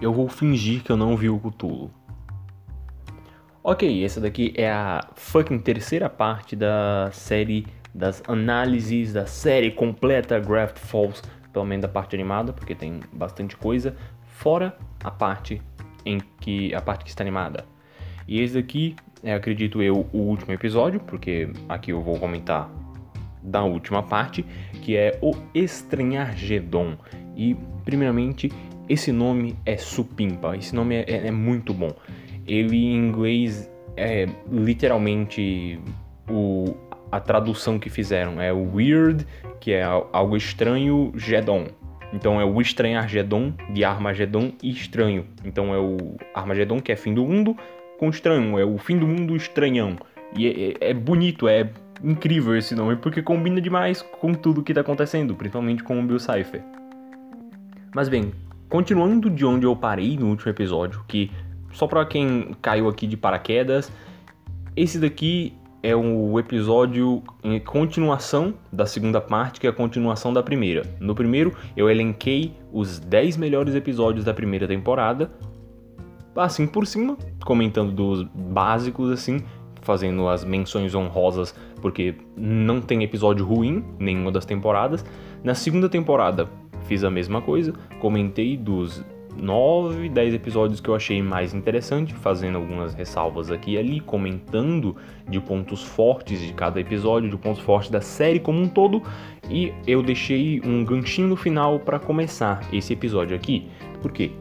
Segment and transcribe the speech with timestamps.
[0.00, 1.90] eu vou fingir que eu não vi o Cthulhu.
[3.62, 10.38] Ok, essa daqui é a fucking terceira parte da série das análises da série completa
[10.38, 11.22] Graft Falls,
[11.52, 15.60] pelo menos da parte animada, porque tem bastante coisa, fora a parte
[16.06, 17.64] em que a parte que está animada.
[18.26, 22.70] E esse daqui é, acredito eu, o último episódio, porque aqui eu vou comentar
[23.42, 24.44] da última parte,
[24.82, 26.96] que é o Estranhargedon.
[27.36, 28.50] E, primeiramente,
[28.90, 31.92] esse nome é supimpa, esse nome é, é, é muito bom.
[32.44, 35.78] Ele em inglês é literalmente
[36.28, 36.74] o,
[37.12, 39.24] a tradução que fizeram, é o Weird,
[39.60, 41.68] que é algo estranho, Gedon.
[42.12, 45.24] Então é o Estranhargedon de Armagedon e estranho.
[45.44, 47.56] Então é o Armagedon que é fim do mundo,
[47.96, 49.96] com estranho, é o fim do mundo estranhão.
[50.36, 51.70] E é, é, é bonito, é
[52.02, 56.18] incrível esse nome, porque combina demais com tudo que está acontecendo, principalmente com o Bill
[56.18, 56.62] Cipher.
[57.94, 58.32] Mas bem,
[58.70, 61.30] continuando de onde eu parei no último episódio, que
[61.72, 63.92] só para quem caiu aqui de paraquedas,
[64.76, 70.42] esse daqui é o episódio em continuação da segunda parte, que é a continuação da
[70.42, 70.82] primeira.
[71.00, 75.30] No primeiro, eu elenquei os 10 melhores episódios da primeira temporada,
[76.36, 79.42] assim por cima, comentando dos básicos assim,
[79.82, 85.04] fazendo as menções honrosas, porque não tem episódio ruim nenhuma das temporadas.
[85.42, 86.48] Na segunda temporada
[86.90, 89.04] fiz a mesma coisa, comentei dos
[89.36, 94.96] 9, 10 episódios que eu achei mais interessante, fazendo algumas ressalvas aqui e ali, comentando
[95.28, 99.04] de pontos fortes de cada episódio, de pontos fortes da série como um todo,
[99.48, 103.68] e eu deixei um ganchinho no final para começar esse episódio aqui.
[104.02, 104.32] Por quê?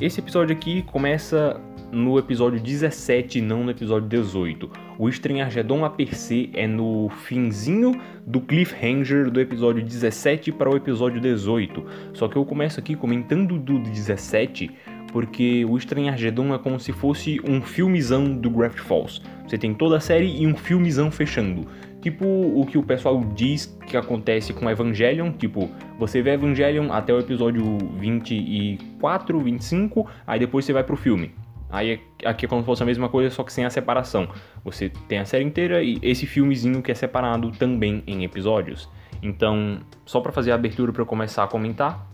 [0.00, 4.70] Esse episódio aqui começa no episódio 17, não no episódio 18.
[4.98, 7.92] O Estranhargedon a per se é no finzinho
[8.26, 11.84] do cliffhanger do episódio 17 para o episódio 18.
[12.12, 14.70] Só que eu começo aqui comentando do 17
[15.12, 19.22] porque o Estranhargedon é como se fosse um filmezão do Graft Falls.
[19.46, 21.66] Você tem toda a série e um filmezão fechando.
[22.02, 25.68] Tipo o que o pessoal diz que acontece com Evangelion, tipo,
[25.98, 31.32] você vê Evangelion até o episódio 24, 25, aí depois você vai pro filme.
[31.70, 34.28] Aí aqui é como se fosse a mesma coisa, só que sem a separação.
[34.64, 38.88] Você tem a série inteira e esse filmezinho que é separado também em episódios.
[39.22, 42.08] Então, só para fazer a abertura para começar a comentar,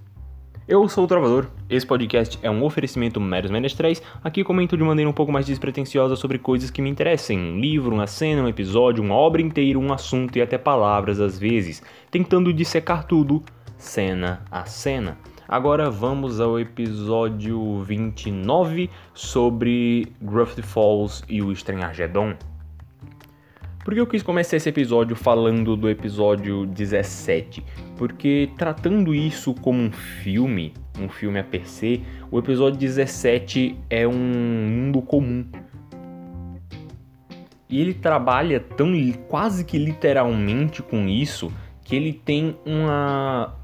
[0.67, 5.11] eu sou o Trovador, esse podcast é um oferecimento Meros Menestréis, aqui comento de maneira
[5.11, 9.05] um pouco mais despretensiosa sobre coisas que me interessem, um livro, uma cena, um episódio,
[9.05, 13.43] uma obra inteira, um assunto e até palavras às vezes, tentando dissecar tudo,
[13.77, 15.19] cena a cena.
[15.47, 22.35] Agora vamos ao episódio 29 sobre Gruffy Falls e o Estranhargedon.
[23.85, 27.63] Por que eu quis começar esse episódio falando do episódio 17?
[27.99, 34.09] Porque tratando isso como um filme, um filme a per se, o episódio 17 é
[34.09, 35.45] um mundo comum.
[37.69, 38.93] E ele trabalha tão
[39.29, 41.53] quase que literalmente com isso
[41.83, 43.63] que ele tem uma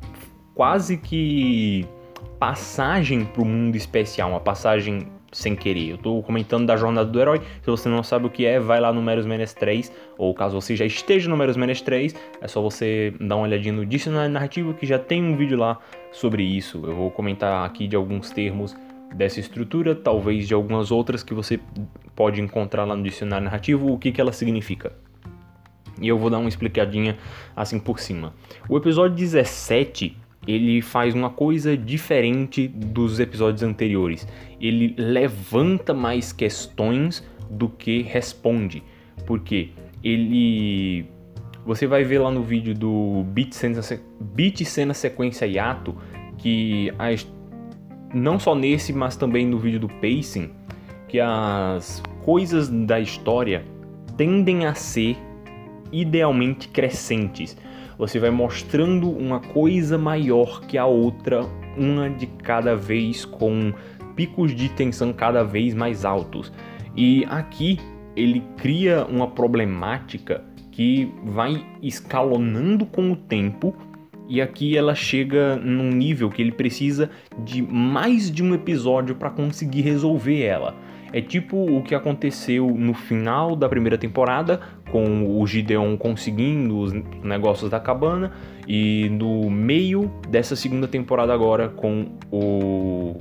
[0.61, 1.87] quase que
[2.39, 5.89] passagem para o mundo especial, uma passagem sem querer.
[5.89, 7.41] Eu estou comentando da jornada do herói.
[7.63, 10.61] Se você não sabe o que é, vai lá no Meros Menes 3, ou caso
[10.61, 14.31] você já esteja no Meros Menes 3, é só você dar uma olhadinha no dicionário
[14.31, 15.79] narrativo que já tem um vídeo lá
[16.13, 16.83] sobre isso.
[16.85, 18.77] Eu vou comentar aqui de alguns termos
[19.15, 21.59] dessa estrutura, talvez de algumas outras que você
[22.15, 24.93] pode encontrar lá no dicionário narrativo, o que, que ela significa.
[25.99, 27.17] E eu vou dar uma explicadinha
[27.57, 28.35] assim por cima.
[28.69, 34.27] O episódio 17 ele faz uma coisa diferente dos episódios anteriores.
[34.61, 38.83] Ele levanta mais questões do que responde.
[39.27, 39.71] Porque
[40.03, 41.07] ele.
[41.67, 43.81] Você vai ver lá no vídeo do Beat Cena,
[44.19, 45.95] Beat Cena Sequência Yato
[46.39, 47.31] que as,
[48.15, 50.51] não só nesse, mas também no vídeo do Pacing,
[51.07, 53.63] que as coisas da história
[54.17, 55.19] tendem a ser
[55.93, 57.57] idealmente crescentes
[58.01, 61.43] você vai mostrando uma coisa maior que a outra,
[61.77, 63.75] uma de cada vez com
[64.17, 66.51] picos de tensão cada vez mais altos.
[66.97, 67.79] E aqui
[68.17, 70.43] ele cria uma problemática
[70.73, 73.77] que vai escalonando com o tempo
[74.27, 77.11] e aqui ela chega num nível que ele precisa
[77.45, 80.75] de mais de um episódio para conseguir resolver ela.
[81.13, 84.61] É tipo o que aconteceu no final da primeira temporada,
[84.91, 86.93] com o Gideon conseguindo os
[87.23, 88.33] negócios da cabana,
[88.67, 93.17] e no meio dessa segunda temporada agora com o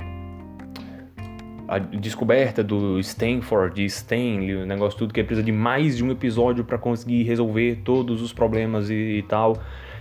[1.68, 6.09] a descoberta do Stanford, de Stanley, o negócio tudo que precisa de mais de um
[6.09, 9.56] episódio para conseguir resolver todos os problemas e, e tal.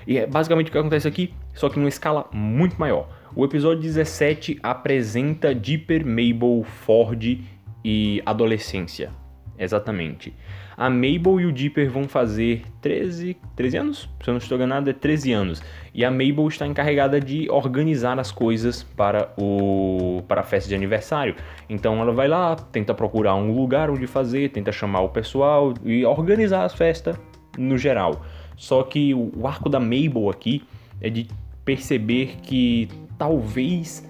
[0.07, 3.11] E é basicamente o que acontece aqui, só que numa escala muito maior.
[3.37, 7.39] O episódio 17 apresenta Dipper, Mabel, Ford
[7.85, 9.11] e adolescência.
[9.59, 10.33] Exatamente.
[10.77, 14.09] A Mabel e o Dipper vão fazer 13, 13 anos?
[14.23, 15.63] Se eu não estou enganado, é 13 anos.
[15.93, 20.77] E a Mabel está encarregada de organizar as coisas para, o, para a festa de
[20.77, 21.35] aniversário.
[21.69, 26.05] Então ela vai lá, tenta procurar um lugar onde fazer, tenta chamar o pessoal e
[26.05, 27.19] organizar as festas
[27.59, 28.25] no geral.
[28.57, 30.63] Só que o arco da Mabel aqui
[31.01, 31.27] é de
[31.65, 32.89] perceber que
[33.19, 34.08] talvez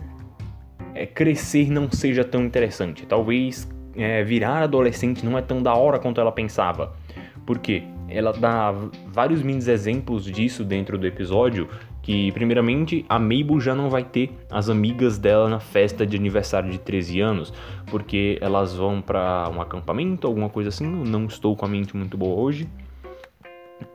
[0.99, 3.07] é, crescer não seja tão interessante.
[3.07, 6.93] Talvez é, virar adolescente não é tão da hora quanto ela pensava.
[7.47, 7.85] Por quê?
[8.09, 8.75] Ela dá
[9.07, 11.69] vários mini exemplos disso dentro do episódio.
[12.03, 16.71] Que, primeiramente, a Mabel já não vai ter as amigas dela na festa de aniversário
[16.71, 17.53] de 13 anos,
[17.91, 20.85] porque elas vão para um acampamento, alguma coisa assim.
[20.85, 22.67] Eu não estou com a mente muito boa hoje.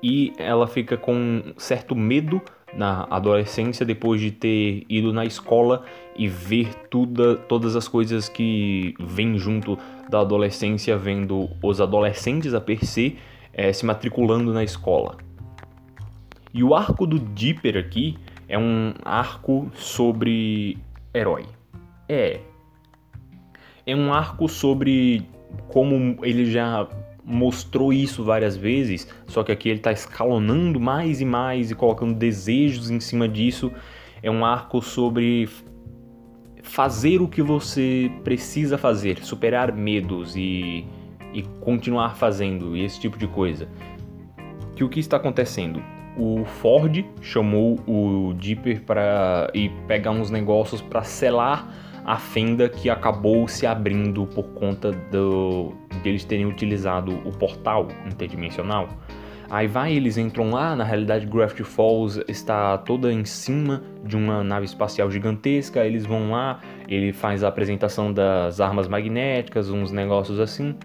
[0.01, 2.41] E ela fica com certo medo
[2.75, 5.85] na adolescência depois de ter ido na escola
[6.15, 9.77] e ver tudo, todas as coisas que vêm junto
[10.09, 13.17] da adolescência, vendo os adolescentes a per se
[13.53, 15.17] é, se matriculando na escola.
[16.53, 20.77] E o arco do Dipper aqui é um arco sobre
[21.13, 21.45] herói.
[22.07, 22.41] É.
[23.85, 25.27] É um arco sobre
[25.67, 26.87] como ele já
[27.25, 32.13] mostrou isso várias vezes, só que aqui ele está escalonando mais e mais e colocando
[32.13, 33.71] desejos em cima disso.
[34.21, 35.49] É um arco sobre
[36.61, 40.85] fazer o que você precisa fazer, superar medos e,
[41.33, 43.67] e continuar fazendo esse tipo de coisa.
[44.75, 45.83] Que o que está acontecendo?
[46.17, 51.67] O Ford chamou o Dipper para ir pegar uns negócios para selar
[52.05, 57.87] a fenda que acabou se abrindo por conta do, de eles terem utilizado o portal
[58.05, 58.89] interdimensional.
[59.49, 64.43] Aí vai, eles entram lá, na realidade Gravity Falls está toda em cima de uma
[64.43, 70.39] nave espacial gigantesca, eles vão lá, ele faz a apresentação das armas magnéticas, uns negócios
[70.39, 70.75] assim,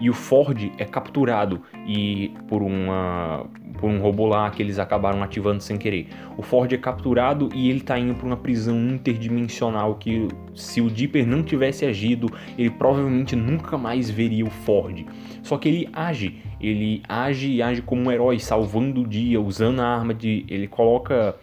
[0.00, 3.46] e o Ford é capturado e por uma
[3.78, 6.08] por um robô lá que eles acabaram ativando sem querer.
[6.36, 10.90] O Ford é capturado e ele está indo para uma prisão interdimensional que se o
[10.90, 12.28] Dipper não tivesse agido,
[12.58, 15.06] ele provavelmente nunca mais veria o Ford.
[15.44, 19.80] Só que ele age, ele age e age como um herói, salvando o dia, usando
[19.80, 21.36] a arma de, ele coloca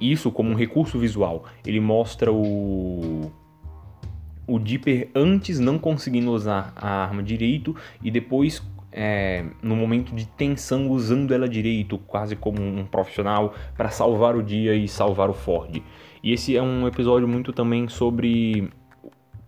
[0.00, 1.44] isso como um recurso visual.
[1.66, 3.30] Ele mostra o
[4.46, 8.62] o Dipper antes não conseguindo usar a arma direito e depois
[8.92, 14.42] é, no momento de tensão usando ela direito, quase como um profissional, para salvar o
[14.42, 15.82] dia e salvar o Ford.
[16.22, 18.70] E esse é um episódio muito também sobre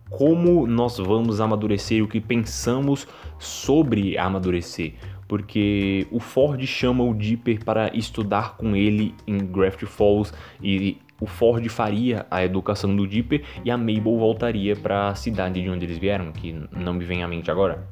[0.09, 3.07] como nós vamos amadurecer, o que pensamos
[3.37, 4.93] sobre amadurecer.
[5.27, 10.31] Porque o Ford chama o Dipper para estudar com ele em Gravity Falls
[10.61, 15.61] e o Ford faria a educação do Dipper e a Mabel voltaria para a cidade
[15.61, 17.87] de onde eles vieram, que não me vem à mente agora.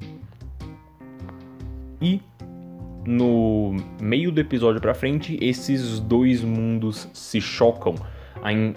[2.01, 2.21] E
[3.05, 7.95] no meio do episódio para frente, esses dois mundos se chocam.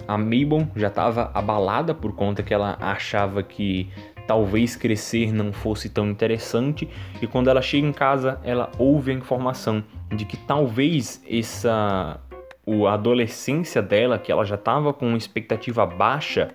[0.07, 3.89] A, Mabel já estava abalada por conta que ela achava que
[4.25, 6.87] talvez crescer não fosse tão interessante
[7.21, 9.83] e quando ela chega em casa, ela ouve a informação
[10.13, 12.19] de que talvez essa
[12.67, 16.53] a adolescência dela, que ela já estava com uma expectativa baixa,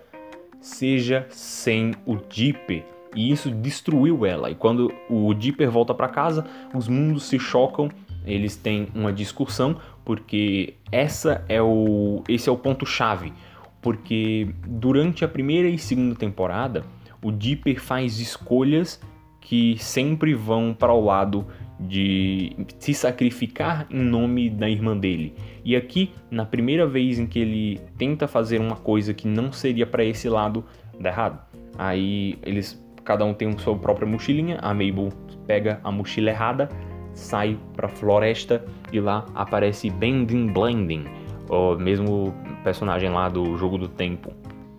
[0.60, 4.50] seja sem o Dipper e isso destruiu ela.
[4.50, 7.88] E quando o Dipper volta para casa, os mundos se chocam,
[8.24, 13.32] eles têm uma discussão, porque essa é o esse é o ponto chave,
[13.80, 16.84] porque durante a primeira e segunda temporada,
[17.22, 19.00] o Dipper faz escolhas
[19.40, 21.44] que sempre vão para o lado
[21.80, 25.34] de se sacrificar em nome da irmã dele.
[25.64, 29.86] E aqui, na primeira vez em que ele tenta fazer uma coisa que não seria
[29.86, 30.64] para esse lado,
[30.98, 31.40] dá errado.
[31.78, 34.58] Aí eles cada um tem a sua própria mochilinha.
[34.60, 35.10] A Mabel
[35.46, 36.68] pega a mochila errada,
[37.14, 41.04] sai pra floresta e lá aparece Bending Blending,
[41.48, 44.32] o mesmo personagem lá do Jogo do Tempo,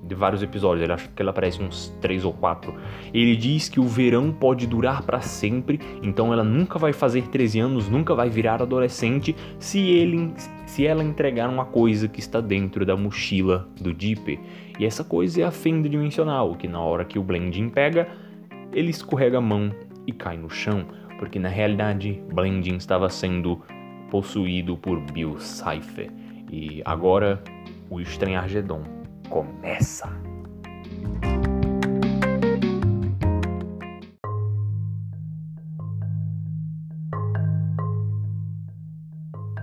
[0.03, 0.83] de vários episódios.
[0.83, 2.75] Ele acha que ele aparece uns três ou quatro.
[3.13, 7.59] Ele diz que o verão pode durar para sempre, então ela nunca vai fazer 13
[7.59, 10.33] anos, nunca vai virar adolescente se ele
[10.65, 14.39] se ela entregar uma coisa que está dentro da mochila do Dipper.
[14.79, 18.07] E essa coisa é a fenda dimensional, que na hora que o Blending pega,
[18.71, 19.71] ele escorrega a mão
[20.07, 20.85] e cai no chão,
[21.19, 23.61] porque na realidade Blending estava sendo
[24.09, 26.09] possuído por Bill Cipher.
[26.51, 27.43] E agora
[27.89, 29.02] o Estranhagedon
[29.33, 30.07] começa.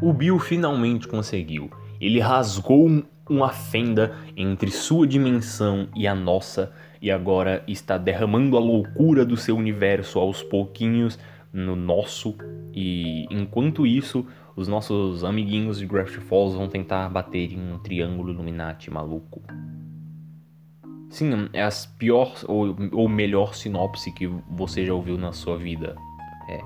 [0.03, 1.71] O Bill finalmente conseguiu.
[2.01, 8.61] Ele rasgou uma fenda entre sua dimensão e a nossa e agora está derramando a
[8.61, 11.17] loucura do seu universo aos pouquinhos
[11.53, 12.37] no nosso
[12.75, 14.27] e enquanto isso
[14.61, 19.43] os nossos amiguinhos de Gravity Falls vão tentar bater em um triângulo Illuminati maluco.
[21.09, 25.97] Sim, é a pior ou, ou melhor sinopse que você já ouviu na sua vida.
[26.47, 26.61] É.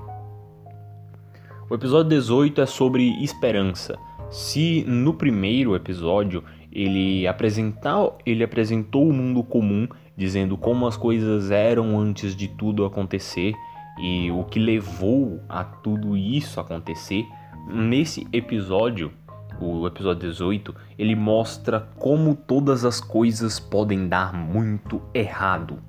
[1.69, 3.97] O episódio 18 é sobre esperança.
[4.29, 9.87] Se no primeiro episódio ele, apresentar, ele apresentou o mundo comum,
[10.17, 13.53] dizendo como as coisas eram antes de tudo acontecer
[13.97, 17.25] e o que levou a tudo isso acontecer,
[17.67, 19.11] nesse episódio,
[19.59, 25.79] o episódio 18, ele mostra como todas as coisas podem dar muito errado.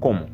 [0.00, 0.26] Como?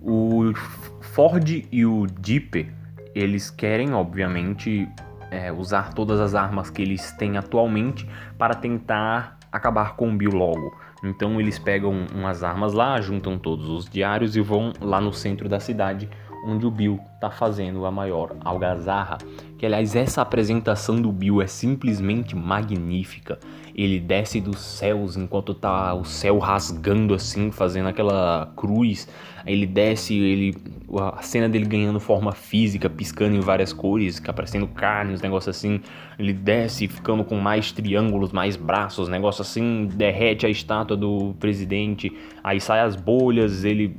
[0.00, 0.52] O
[1.00, 2.72] Ford e o Jeep,
[3.14, 4.88] eles querem, obviamente,
[5.30, 10.32] é, usar todas as armas que eles têm atualmente para tentar acabar com o Bill
[10.32, 10.74] logo.
[11.02, 15.48] Então eles pegam umas armas lá, juntam todos os diários e vão lá no centro
[15.48, 16.08] da cidade
[16.44, 19.18] onde o Bill está fazendo a maior algazarra.
[19.58, 23.38] Que aliás, essa apresentação do Bill é simplesmente magnífica.
[23.74, 29.06] Ele desce dos céus enquanto tá o céu rasgando assim, fazendo aquela cruz.
[29.46, 30.54] Ele desce, ele
[30.98, 35.80] a cena dele ganhando forma física, piscando em várias cores, aparecendo carne, uns negócios assim.
[36.18, 42.12] Ele desce ficando com mais triângulos, mais braços, negócio assim, derrete a estátua do presidente.
[42.42, 43.96] Aí sai as bolhas, ele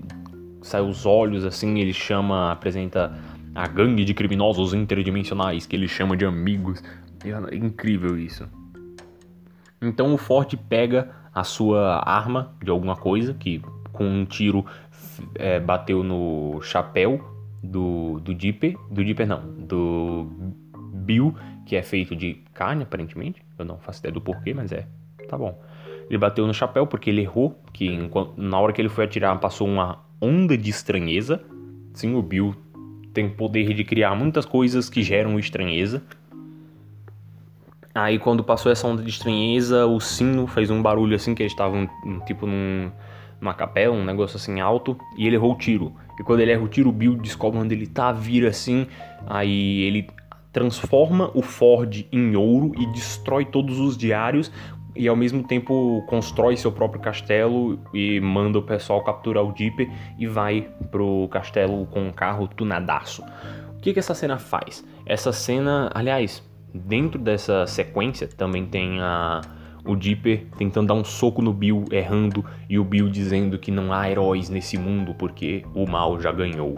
[0.61, 3.17] sai os olhos assim, ele chama, apresenta
[3.53, 6.81] a gangue de criminosos interdimensionais que ele chama de amigos.
[7.23, 8.47] É incrível isso.
[9.81, 14.65] Então o Forte pega a sua arma de alguma coisa que com um tiro
[15.35, 17.19] é, bateu no chapéu
[17.63, 20.27] do, do Dipper, do Dipper não, do
[20.93, 23.43] Bill, que é feito de carne aparentemente.
[23.57, 24.87] Eu não faço ideia do porquê, mas é,
[25.27, 25.59] tá bom.
[26.09, 27.89] Ele bateu no chapéu porque ele errou, que
[28.35, 31.41] na hora que ele foi atirar passou uma onda de estranheza.
[31.93, 32.55] Sim, o Bill
[33.13, 36.01] tem o poder de criar muitas coisas que geram estranheza.
[37.93, 41.51] Aí quando passou essa onda de estranheza, o sino fez um barulho assim que eles
[41.51, 41.89] estavam
[42.25, 42.89] tipo num,
[43.41, 45.93] numa capela, um negócio assim alto, e ele errou o tiro.
[46.17, 48.87] E quando ele erra o tiro, o Bill descobre onde ele tá, vira assim,
[49.27, 50.07] aí ele
[50.53, 54.51] transforma o Ford em ouro e destrói todos os diários
[54.95, 59.89] e ao mesmo tempo constrói seu próprio castelo e manda o pessoal capturar o Dipper
[60.17, 63.23] e vai pro castelo com um carro tunadaço.
[63.75, 64.85] O que, que essa cena faz?
[65.05, 66.43] Essa cena, aliás,
[66.73, 69.41] dentro dessa sequência também tem a,
[69.85, 73.91] o Dipper tentando dar um soco no Bill, errando, e o Bill dizendo que não
[73.91, 76.75] há heróis nesse mundo porque o mal já ganhou.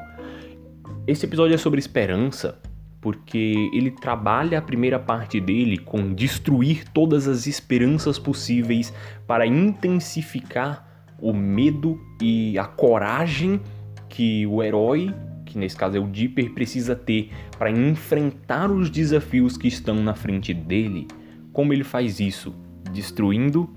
[1.05, 2.61] Esse episódio é sobre esperança,
[3.03, 8.93] porque ele trabalha a primeira parte dele com destruir todas as esperanças possíveis
[9.27, 10.87] para intensificar
[11.19, 13.59] o medo e a coragem
[14.07, 15.13] que o herói,
[15.45, 20.13] que nesse caso é o Dipper, precisa ter para enfrentar os desafios que estão na
[20.13, 21.05] frente dele.
[21.51, 22.55] Como ele faz isso?
[22.93, 23.69] Destruindo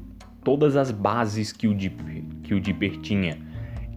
[0.45, 3.37] todas as bases que o Dipper, que o Dipper tinha.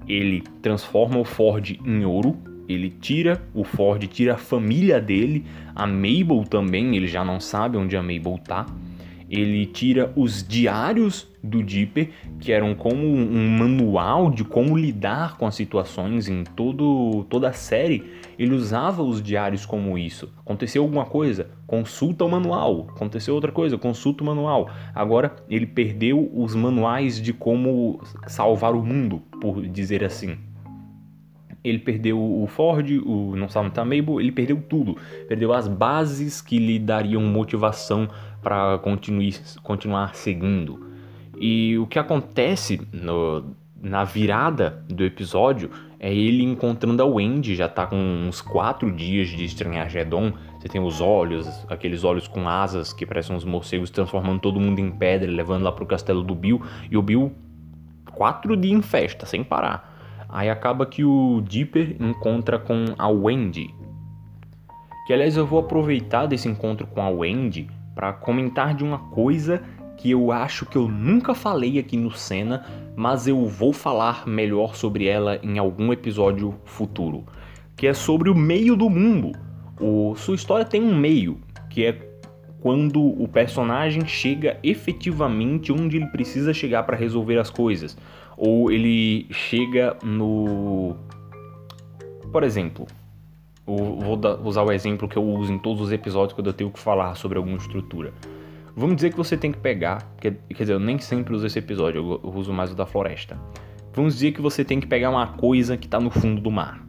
[0.08, 2.36] Ele transforma o Ford em ouro,
[2.70, 5.44] ele tira o Ford, tira a família dele,
[5.76, 8.68] a Mabel também, ele já não sabe onde a Mabel tá.
[9.28, 12.10] Ele tira os diários do Dipper,
[12.40, 17.54] que eram como um manual de como lidar com as situações em todo, toda a
[17.54, 18.04] série.
[18.40, 20.32] Ele usava os diários como isso.
[20.40, 21.52] Aconteceu alguma coisa?
[21.68, 22.88] Consulta o manual.
[22.90, 23.78] Aconteceu outra coisa?
[23.78, 24.68] Consulta o manual.
[24.96, 30.49] Agora ele perdeu os manuais de como salvar o mundo, por dizer assim
[31.64, 34.98] ele perdeu o Ford, o não sabe Mabel, ele perdeu tudo.
[35.28, 38.10] Perdeu as bases que lhe dariam motivação
[38.42, 38.80] para
[39.64, 40.88] continuar seguindo.
[41.40, 47.68] E o que acontece no, na virada do episódio é ele encontrando a Wendy, já
[47.68, 50.32] tá com uns quatro dias de Estranhagedon.
[50.58, 54.80] Você tem os olhos, aqueles olhos com asas que parecem uns morcegos transformando todo mundo
[54.80, 56.62] em pedra, levando lá pro castelo do Bill.
[56.90, 57.34] E o Bill,
[58.14, 59.89] quatro dias em festa, sem parar.
[60.30, 63.74] Aí acaba que o Dipper encontra com a Wendy.
[65.08, 69.62] Que aliás eu vou aproveitar desse encontro com a Wendy para comentar de uma coisa
[69.98, 72.64] que eu acho que eu nunca falei aqui no Cena,
[72.96, 77.26] mas eu vou falar melhor sobre ela em algum episódio futuro,
[77.76, 79.32] que é sobre o meio do mundo.
[79.82, 82.10] O, sua história tem um meio, que é
[82.62, 87.98] quando o personagem chega efetivamente onde ele precisa chegar para resolver as coisas
[88.40, 90.96] ou ele chega no.
[92.32, 92.88] Por exemplo,
[93.66, 96.80] vou usar o exemplo que eu uso em todos os episódios quando eu tenho que
[96.80, 98.14] falar sobre alguma estrutura.
[98.76, 102.22] Vamos dizer que você tem que pegar, quer, dizer, eu nem sempre uso esse episódio,
[102.24, 103.38] eu uso mais o da floresta.
[103.94, 106.82] Vamos dizer que você tem que pegar uma coisa que está no fundo do mar.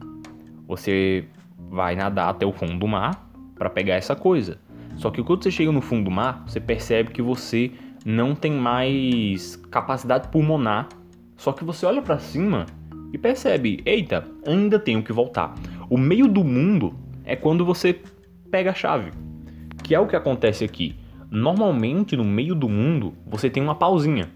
[0.67, 1.25] Você
[1.69, 4.57] vai nadar até o fundo do mar para pegar essa coisa.
[4.95, 7.71] Só que quando você chega no fundo do mar, você percebe que você
[8.05, 10.87] não tem mais capacidade pulmonar.
[11.41, 12.67] Só que você olha para cima
[13.11, 15.55] e percebe, eita, ainda tenho que voltar.
[15.89, 16.93] O meio do mundo
[17.25, 17.99] é quando você
[18.51, 19.09] pega a chave,
[19.83, 20.95] que é o que acontece aqui.
[21.31, 24.29] Normalmente no meio do mundo você tem uma pausinha,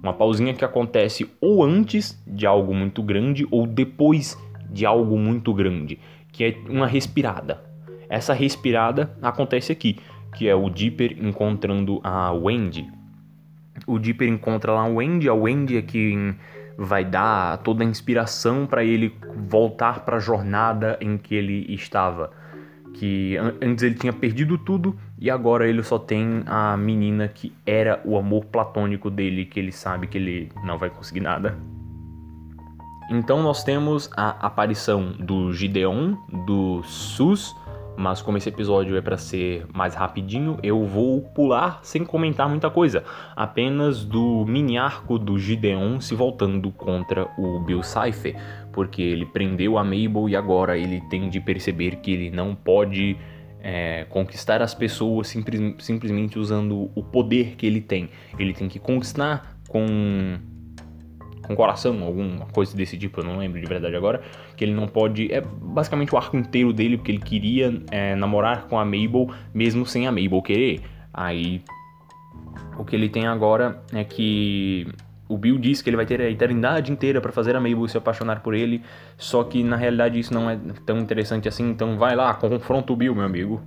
[0.00, 4.38] uma pausinha que acontece ou antes de algo muito grande ou depois
[4.70, 5.98] de algo muito grande,
[6.30, 7.60] que é uma respirada.
[8.08, 9.98] Essa respirada acontece aqui,
[10.36, 13.01] que é o Dipper encontrando a Wendy.
[13.86, 16.36] O Dipper encontra lá a Wendy, a Wendy é quem
[16.76, 19.14] vai dar toda a inspiração para ele
[19.48, 22.30] voltar para a jornada em que ele estava.
[22.94, 28.00] Que antes ele tinha perdido tudo e agora ele só tem a menina que era
[28.04, 31.56] o amor platônico dele, que ele sabe que ele não vai conseguir nada.
[33.10, 37.54] Então nós temos a aparição do Gideon, do Sus,
[37.96, 42.70] mas como esse episódio é para ser mais rapidinho, eu vou pular sem comentar muita
[42.70, 43.04] coisa,
[43.36, 48.36] apenas do mini arco do Gideon se voltando contra o Bill Cipher,
[48.72, 53.16] porque ele prendeu a Mabel e agora ele tem de perceber que ele não pode
[53.60, 58.10] é, conquistar as pessoas simples, simplesmente usando o poder que ele tem.
[58.38, 60.38] Ele tem que conquistar com
[61.42, 64.22] com coração, alguma coisa desse tipo, eu não lembro de verdade agora,
[64.56, 68.66] que ele não pode, é basicamente o arco inteiro dele, porque ele queria é, namorar
[68.68, 70.80] com a Mabel, mesmo sem a Mabel querer.
[71.12, 71.62] Aí,
[72.78, 74.86] o que ele tem agora é que
[75.28, 77.96] o Bill diz que ele vai ter a eternidade inteira para fazer a Mabel se
[77.96, 78.82] apaixonar por ele,
[79.16, 82.96] só que na realidade isso não é tão interessante assim, então vai lá, confronta o
[82.96, 83.62] Bill, meu amigo.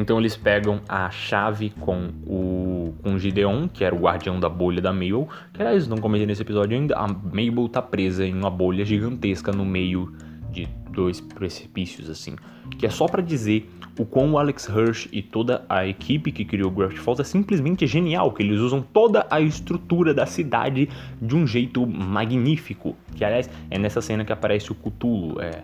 [0.00, 4.80] Então eles pegam a chave com o, com Gideon, que era o guardião da bolha
[4.80, 8.48] da Mabel, que aliás não comentei nesse episódio ainda, a Mabel tá presa em uma
[8.48, 10.14] bolha gigantesca no meio
[10.50, 12.34] de dois precipícios assim,
[12.78, 16.46] que é só para dizer o quão o Alex Hirsch e toda a equipe que
[16.46, 20.88] criou Gravity Falls é simplesmente genial, que eles usam toda a estrutura da cidade
[21.20, 25.62] de um jeito magnífico, que aliás é nessa cena que aparece o Cthulhu, é,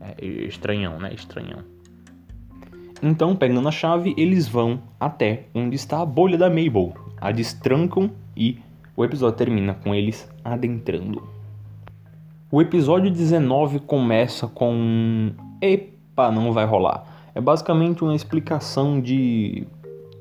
[0.00, 1.77] é estranhão, né, estranhão.
[3.02, 8.10] Então, pegando a chave, eles vão até onde está a bolha da Mabel, a destrancam
[8.36, 8.58] e
[8.96, 11.22] o episódio termina com eles adentrando.
[12.50, 15.30] O episódio 19 começa com
[15.60, 17.30] epa, não vai rolar.
[17.34, 19.66] É basicamente uma explicação de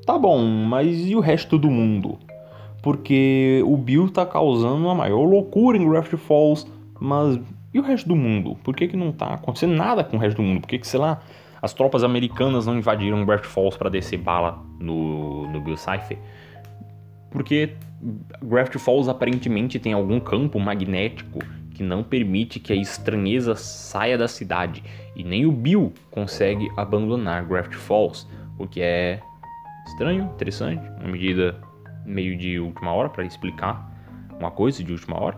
[0.06, 2.20] tá bom, mas e o resto do mundo?
[2.84, 6.68] Porque o Bill tá causando uma maior loucura em Gravity Falls,
[7.00, 7.40] mas
[7.74, 8.58] e o resto do mundo?
[8.64, 10.62] Por que, que não tá acontecendo nada com o resto do mundo?
[10.62, 11.22] Por que, que sei lá,
[11.62, 16.18] as tropas americanas não invadiram Gravity Falls para descer bala no, no Bill Cipher.
[17.30, 17.76] Porque
[18.42, 21.40] Gravity Falls aparentemente tem algum campo magnético
[21.74, 24.84] que não permite que a estranheza saia da cidade.
[25.16, 29.20] E nem o Bill consegue abandonar Gravity Falls, o que é
[29.86, 31.60] estranho, interessante, uma medida
[32.06, 33.92] meio de última hora para explicar
[34.40, 35.38] uma coisa de última hora.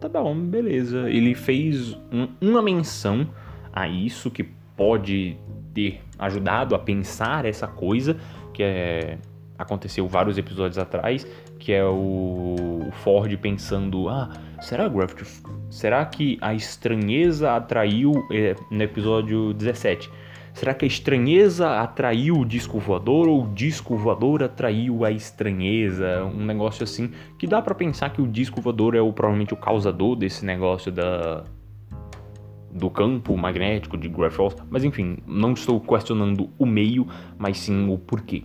[0.00, 1.08] Tá bom, beleza.
[1.08, 3.28] Ele fez um, uma menção
[3.72, 4.44] a isso que
[4.76, 5.36] pode
[5.74, 8.16] ter ajudado a pensar essa coisa
[8.52, 9.18] que é,
[9.58, 11.26] aconteceu vários episódios atrás,
[11.58, 14.30] que é o, Ford pensando, ah,
[14.60, 15.24] será Gravity,
[15.70, 20.10] será que a estranheza atraiu é, no episódio 17?
[20.54, 26.24] Será que a estranheza atraiu o disco voador ou o disco voador atraiu a estranheza?
[26.24, 29.56] Um negócio assim que dá para pensar que o disco voador é o, provavelmente o
[29.56, 31.44] causador desse negócio da
[32.72, 37.06] do campo magnético de Falls, mas enfim, não estou questionando o meio,
[37.38, 38.44] mas sim o porquê.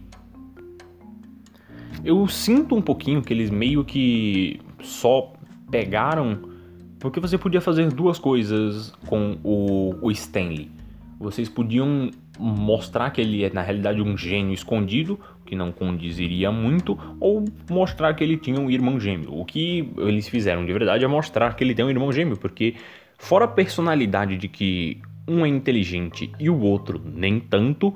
[2.03, 5.33] Eu sinto um pouquinho que eles meio que só
[5.71, 6.39] pegaram
[6.99, 10.69] porque você podia fazer duas coisas com o, o Stanley.
[11.19, 16.97] Vocês podiam mostrar que ele é na realidade um gênio escondido, que não condiziria muito,
[17.19, 19.33] ou mostrar que ele tinha um irmão gêmeo.
[19.33, 22.75] O que eles fizeram de verdade é mostrar que ele tem um irmão gêmeo, porque
[23.17, 27.93] Fora a personalidade de que um é inteligente e o outro nem tanto,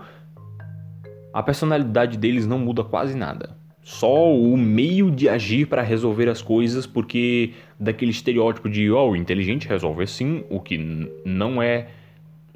[1.34, 3.56] a personalidade deles não muda quase nada.
[3.84, 9.16] Só o meio de agir para resolver as coisas, porque daquele estereótipo de oh, o
[9.16, 10.78] inteligente resolve assim, o que
[11.26, 11.88] não é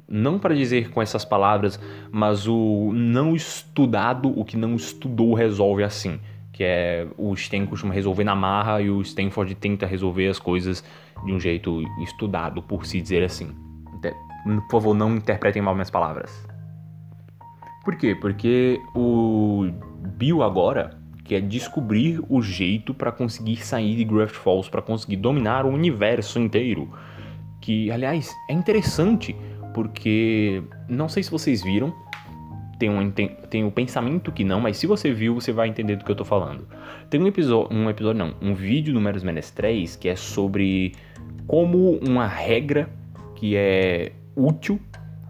[0.08, 1.80] não para dizer com essas palavras,
[2.12, 6.20] mas o não estudado, o que não estudou resolve assim,
[6.56, 10.82] que é o Sten costuma resolver na marra e o Stanford tenta resolver as coisas
[11.26, 13.54] de um jeito estudado, por se dizer assim.
[14.42, 16.48] Por favor, não interpretem mal minhas palavras.
[17.84, 18.14] Por quê?
[18.18, 19.70] Porque o
[20.16, 25.66] Bill agora quer descobrir o jeito para conseguir sair de Graft Falls, para conseguir dominar
[25.66, 26.90] o universo inteiro.
[27.60, 29.36] Que, aliás, é interessante
[29.74, 31.94] porque não sei se vocês viram,
[32.78, 35.96] tem um, tem, tem um pensamento que não, mas se você viu, você vai entender
[35.96, 36.66] do que eu tô falando.
[37.08, 40.92] Tem um episódio, um episódio não, um vídeo do Meros Menestréis que é sobre
[41.46, 42.88] como uma regra
[43.34, 44.80] que é útil,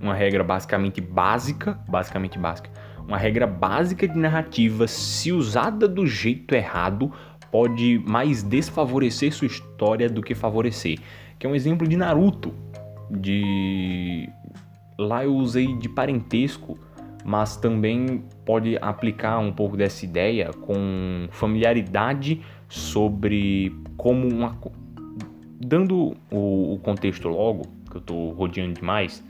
[0.01, 2.71] uma regra basicamente básica, basicamente básica,
[3.07, 7.13] uma regra básica de narrativa, se usada do jeito errado,
[7.53, 10.99] pode mais desfavorecer sua história do que favorecer.
[11.39, 12.53] Que é um exemplo de Naruto,
[13.11, 14.29] de
[14.99, 16.79] lá eu usei de parentesco
[17.27, 24.57] mas também pode aplicar um pouco dessa ideia com familiaridade sobre como uma.
[25.59, 29.25] Dando o, o contexto logo, que eu estou rodeando demais,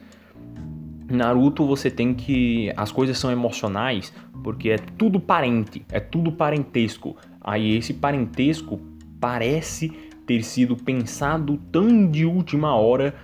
[1.11, 2.71] Naruto você tem que.
[2.77, 4.13] As coisas são emocionais
[4.45, 7.17] porque é tudo parente, é tudo parentesco.
[7.41, 8.79] Aí esse parentesco
[9.19, 9.89] parece
[10.27, 13.15] ter sido pensado tão de última hora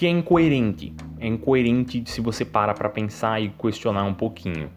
[0.00, 4.70] que é incoerente é incoerente se você para para pensar e questionar um pouquinho.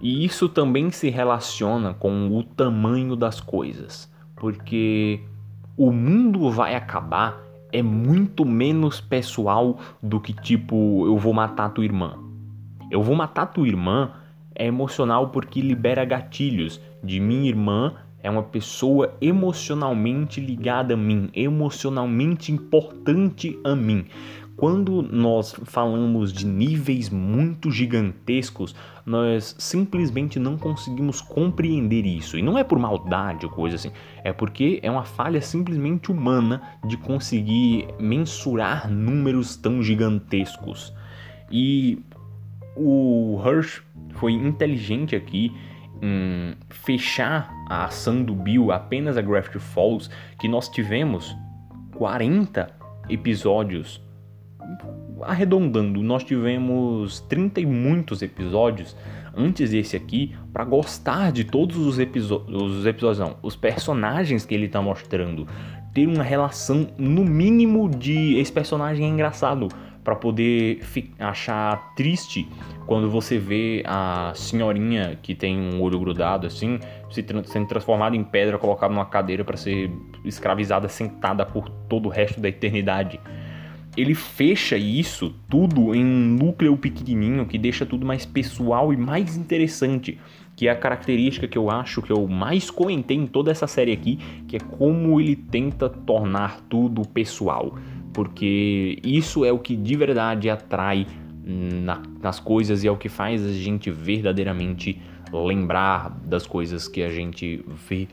[0.00, 5.18] E isso também se relaciona com o tamanho das coisas, porque
[5.76, 7.42] o mundo vai acabar
[7.72, 12.16] é muito menos pessoal do que tipo eu vou matar tua irmã.
[12.88, 14.12] Eu vou matar tua irmã
[14.54, 21.30] é emocional porque libera gatilhos de minha irmã é uma pessoa emocionalmente ligada a mim,
[21.32, 24.04] emocionalmente importante a mim.
[24.56, 32.36] Quando nós falamos de níveis muito gigantescos, nós simplesmente não conseguimos compreender isso.
[32.36, 33.92] E não é por maldade ou coisa assim,
[34.24, 40.92] é porque é uma falha simplesmente humana de conseguir mensurar números tão gigantescos.
[41.48, 42.02] E
[42.74, 43.82] o Hirsch
[44.14, 45.52] foi inteligente aqui
[46.02, 51.36] em fechar a ação do Bill apenas a Graft Falls, que nós tivemos
[51.96, 52.68] 40
[53.08, 54.00] episódios.
[55.22, 58.96] Arredondando, nós tivemos 30 e muitos episódios
[59.34, 64.66] antes desse aqui para gostar de todos os, os episódios, não, os personagens que ele
[64.66, 65.46] está mostrando,
[65.92, 69.68] ter uma relação no mínimo de esse personagem é engraçado
[70.02, 70.80] para poder
[71.18, 72.48] achar triste
[72.86, 76.78] quando você vê a senhorinha que tem um olho grudado assim
[77.10, 79.90] se tra sendo transformada em pedra, colocada numa cadeira para ser
[80.24, 83.20] escravizada sentada por todo o resto da eternidade.
[83.96, 89.36] Ele fecha isso tudo em um núcleo pequenininho que deixa tudo mais pessoal e mais
[89.36, 90.18] interessante,
[90.54, 93.92] que é a característica que eu acho que eu mais comentei em toda essa série
[93.92, 97.78] aqui, que é como ele tenta tornar tudo pessoal,
[98.12, 101.06] porque isso é o que de verdade atrai
[101.46, 105.00] na, nas coisas e é o que faz a gente verdadeiramente
[105.32, 108.08] lembrar das coisas que a gente vê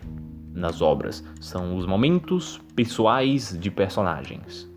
[0.54, 1.24] nas obras.
[1.42, 4.70] São os momentos pessoais de personagens.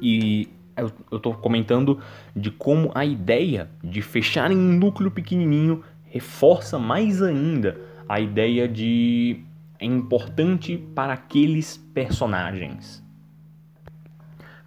[0.00, 2.00] E eu, eu tô comentando
[2.34, 8.66] de como a ideia de fechar em um núcleo pequenininho reforça mais ainda a ideia
[8.68, 9.44] de
[9.78, 13.01] é importante para aqueles personagens.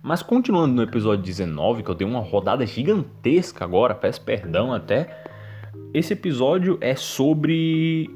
[0.05, 5.23] Mas continuando no episódio 19, que eu dei uma rodada gigantesca agora, peço perdão até.
[5.95, 8.07] Esse episódio é sobre.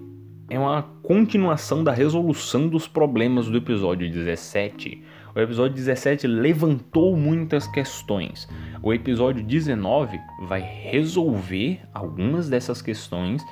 [0.51, 5.03] É uma continuação da resolução dos problemas do episódio 17,
[5.35, 8.47] o episódio 17 levantou muitas questões.
[8.83, 13.43] O episódio 19 vai resolver algumas dessas questões.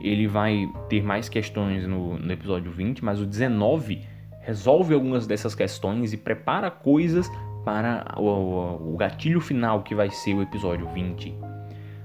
[0.00, 4.00] Ele vai ter mais questões no, no episódio 20, mas o 19
[4.40, 7.30] resolve algumas dessas questões e prepara coisas
[7.64, 11.34] para o, o, o gatilho final que vai ser o episódio 20.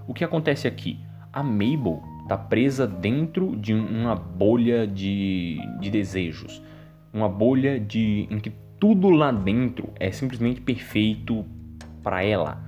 [0.08, 1.00] O que acontece aqui?
[1.34, 6.62] A Mabel está presa dentro de uma bolha de, de desejos,
[7.14, 11.46] uma bolha de em que tudo lá dentro é simplesmente perfeito
[12.04, 12.62] para ela.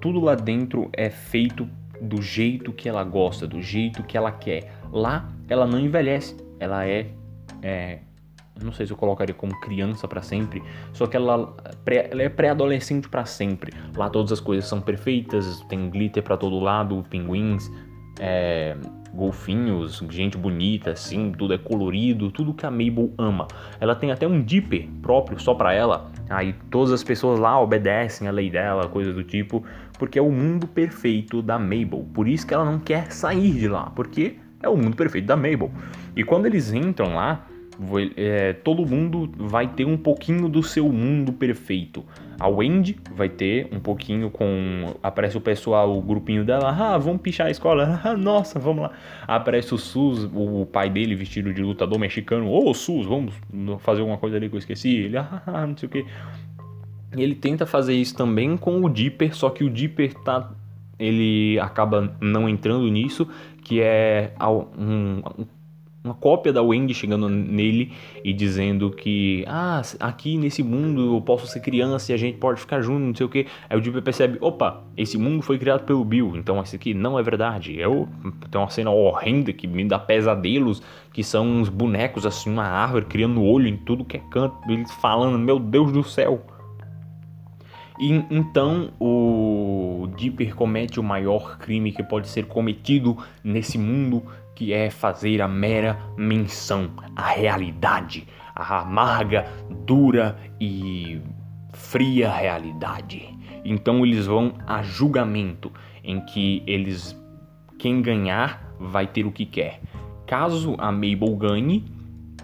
[0.00, 1.68] Tudo lá dentro é feito
[2.00, 4.72] do jeito que ela gosta, do jeito que ela quer.
[4.92, 7.08] Lá ela não envelhece, ela é,
[7.62, 8.00] é
[8.62, 11.54] não sei se eu colocaria como criança para sempre, só que ela,
[11.86, 13.72] ela é pré-adolescente para sempre.
[13.96, 17.70] Lá todas as coisas são perfeitas, tem glitter para todo lado, pinguins,
[18.20, 18.76] é,
[19.12, 23.46] golfinhos, gente bonita, assim, tudo é colorido, tudo que a Mabel ama.
[23.80, 26.10] Ela tem até um dipper próprio só para ela.
[26.28, 29.64] Aí todas as pessoas lá obedecem a lei dela, coisa do tipo,
[29.98, 32.06] porque é o mundo perfeito da Mabel.
[32.12, 35.36] Por isso que ela não quer sair de lá, porque é o mundo perfeito da
[35.36, 35.70] Mabel.
[36.14, 37.46] E quando eles entram lá,
[38.16, 42.04] é, todo mundo vai ter um pouquinho do seu mundo perfeito.
[42.38, 44.94] A Wendy vai ter um pouquinho com.
[45.02, 48.92] Aparece o pessoal, o grupinho dela, ah, vamos pichar a escola, ah, nossa, vamos lá.
[49.26, 53.34] Aparece o Sus, o pai dele vestido de lutador mexicano, ô oh, Sus, vamos
[53.80, 54.96] fazer alguma coisa ali que eu esqueci.
[54.96, 56.06] Ele, ah, não sei o que.
[57.16, 60.50] Ele tenta fazer isso também com o Dipper, só que o Dipper tá.
[60.98, 63.28] Ele acaba não entrando nisso,
[63.62, 64.32] que é
[64.76, 65.22] um,
[66.08, 67.92] uma cópia da Wendy chegando nele
[68.24, 72.60] e dizendo que ah, aqui nesse mundo eu posso ser criança e a gente pode
[72.60, 73.46] ficar junto, não sei o que.
[73.68, 77.18] Aí o Dipper percebe, opa, esse mundo foi criado pelo Bill, então esse aqui não
[77.18, 77.78] é verdade.
[77.78, 78.08] Eu
[78.50, 83.04] tem uma cena horrenda que me dá pesadelos, que são uns bonecos assim, uma árvore
[83.04, 86.42] criando olho em tudo que é canto, eles falando, meu Deus do céu.
[87.98, 94.22] E então o Dipper comete o maior crime que pode ser cometido nesse mundo,
[94.58, 99.46] que é fazer a mera menção à realidade, a amarga,
[99.86, 101.20] dura e
[101.72, 103.28] fria realidade.
[103.64, 107.16] Então eles vão a julgamento, em que eles
[107.78, 109.80] quem ganhar vai ter o que quer.
[110.26, 111.84] Caso a Mabel ganhe,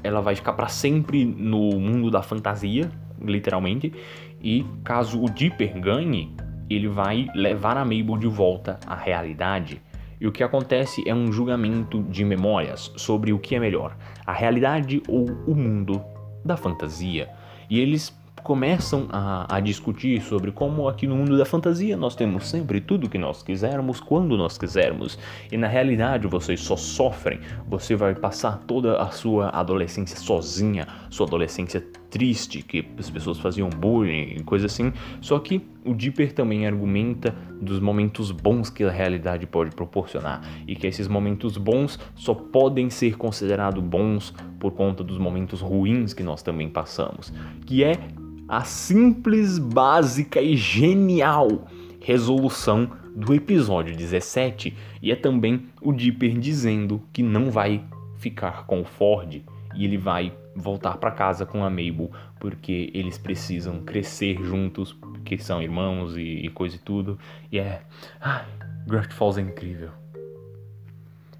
[0.00, 3.92] ela vai ficar para sempre no mundo da fantasia, literalmente,
[4.40, 6.32] e caso o Dipper ganhe,
[6.70, 9.82] ele vai levar a Mabel de volta à realidade.
[10.24, 14.32] E o que acontece é um julgamento de memórias sobre o que é melhor, a
[14.32, 16.02] realidade ou o mundo
[16.42, 17.28] da fantasia.
[17.68, 18.10] E eles
[18.42, 23.08] começam a, a, discutir sobre como aqui no mundo da fantasia nós temos sempre tudo
[23.08, 25.18] que nós quisermos, quando nós quisermos,
[25.52, 31.26] e na realidade vocês só sofrem, você vai passar toda a sua adolescência sozinha, sua
[31.26, 31.84] adolescência
[32.14, 37.34] triste, que as pessoas faziam bullying e coisa assim, só que o Dipper também argumenta
[37.60, 42.88] dos momentos bons que a realidade pode proporcionar e que esses momentos bons só podem
[42.88, 47.32] ser considerados bons por conta dos momentos ruins que nós também passamos,
[47.66, 47.98] que é
[48.46, 51.66] a simples, básica e genial
[51.98, 54.72] resolução do episódio 17
[55.02, 57.82] e é também o Dipper dizendo que não vai
[58.18, 59.42] ficar com o Ford
[59.74, 65.36] e ele vai voltar para casa com a Mabel porque eles precisam crescer juntos porque
[65.38, 67.18] são irmãos e, e coisa e tudo
[67.50, 67.82] e é
[68.20, 68.46] ai,
[68.86, 69.90] Gravity Falls é incrível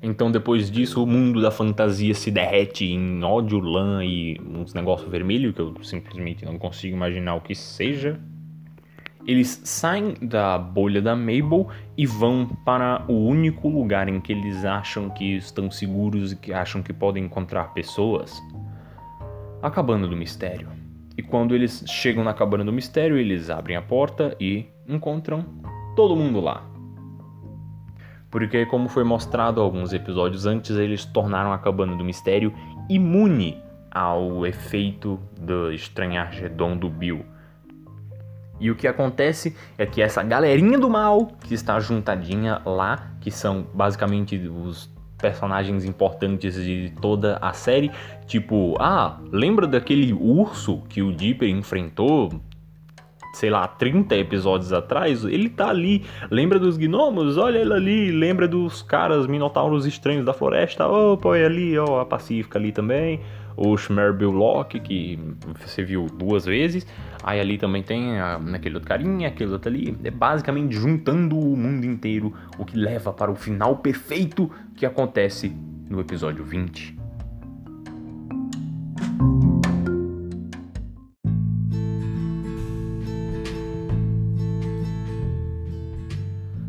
[0.06, 5.10] então depois disso o mundo da fantasia se derrete em ódio, lã e uns negócios
[5.10, 8.20] vermelhos que eu simplesmente não consigo imaginar o que seja.
[9.26, 14.64] Eles saem da bolha da Mabel e vão para o único lugar em que eles
[14.64, 18.32] acham que estão seguros e que acham que podem encontrar pessoas.
[19.62, 20.68] A cabana do mistério.
[21.16, 25.44] E quando eles chegam na cabana do mistério, eles abrem a porta e encontram
[25.96, 26.74] todo mundo lá
[28.34, 32.52] porque, como foi mostrado alguns episódios antes, eles tornaram a Cabana do Mistério
[32.90, 37.24] imune ao efeito do estranhagedon do Bill.
[38.60, 43.30] E o que acontece é que essa galerinha do mal que está juntadinha lá, que
[43.30, 47.90] são basicamente os personagens importantes de toda a série,
[48.26, 52.30] tipo, ah, lembra daquele urso que o Dipper enfrentou
[53.34, 56.04] sei lá, 30 episódios atrás, ele tá ali.
[56.30, 57.36] Lembra dos gnomos?
[57.36, 58.12] Olha ele ali.
[58.12, 60.86] Lembra dos caras minotauros estranhos da floresta?
[60.86, 63.20] Opa, é ali, ó, a Pacífica ali também.
[63.56, 65.18] O Schmerbil Locke, que
[65.60, 66.86] você viu duas vezes.
[67.22, 69.96] Aí ali também tem a, aquele outro carinha, aquele outro ali.
[70.04, 75.54] É basicamente juntando o mundo inteiro, o que leva para o final perfeito que acontece
[75.88, 76.98] no episódio 20.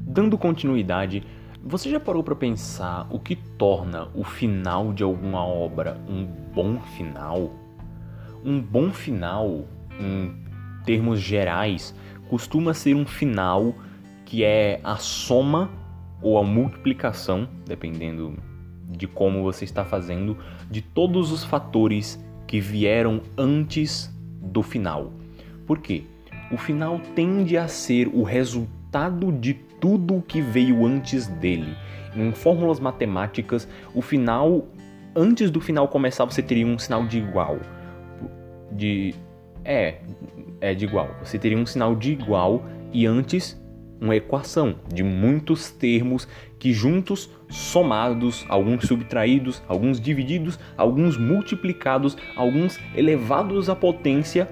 [0.08, 1.24] Dando continuidade,
[1.68, 6.80] você já parou para pensar o que torna o final de alguma obra um bom
[6.80, 7.56] final?
[8.44, 9.66] Um bom final,
[10.00, 10.32] em
[10.86, 11.96] termos gerais,
[12.30, 13.74] costuma ser um final
[14.26, 15.72] que é a soma
[16.22, 18.38] ou a multiplicação, dependendo
[18.88, 20.38] de como você está fazendo,
[20.70, 25.12] de todos os fatores que vieram antes do final.
[25.66, 26.04] Por quê?
[26.52, 28.75] O final tende a ser o resultado
[29.40, 31.76] de tudo o que veio antes dele.
[32.16, 34.66] Em fórmulas matemáticas, o final,
[35.16, 37.60] antes do final começar, você teria um sinal de igual.
[38.72, 39.14] De.
[39.64, 40.00] É,
[40.62, 41.10] é de igual.
[41.24, 43.60] Você teria um sinal de igual e antes
[44.00, 46.28] uma equação de muitos termos
[46.60, 54.48] que juntos, somados, alguns subtraídos, alguns divididos, alguns multiplicados, alguns elevados à potência,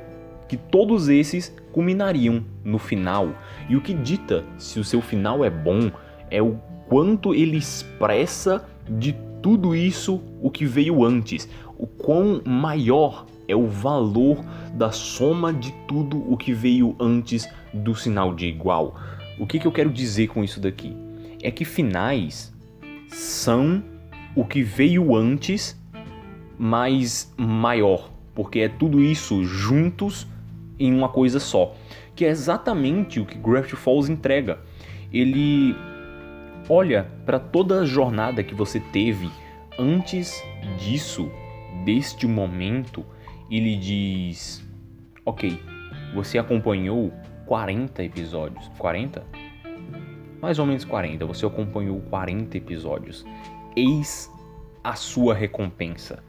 [0.48, 3.36] que todos esses culminariam no final.
[3.70, 5.92] E o que dita se o seu final é bom
[6.30, 13.26] é o quanto ele expressa de tudo isso o que veio antes, o quão maior
[13.48, 18.96] é o valor da soma de tudo o que veio antes do sinal de igual.
[19.38, 20.96] O que, que eu quero dizer com isso daqui?
[21.42, 22.54] É que finais
[23.10, 23.84] são
[24.36, 25.80] o que veio antes,
[26.58, 30.28] mas maior, porque é tudo isso juntos
[30.80, 31.76] em uma coisa só,
[32.16, 34.60] que é exatamente o que Gravity Falls entrega.
[35.12, 35.76] Ele
[36.70, 39.30] olha para toda a jornada que você teve
[39.78, 40.44] antes
[40.78, 41.32] disso,
[41.86, 43.06] deste momento,
[43.50, 44.68] e lhe diz:
[45.26, 45.60] Ok,
[46.14, 47.12] você acompanhou
[47.46, 48.70] 40 episódios.
[48.78, 49.24] 40?
[50.42, 51.26] Mais ou menos 40.
[51.26, 53.26] Você acompanhou 40 episódios.
[53.76, 54.32] Eis
[54.84, 56.24] a sua recompensa.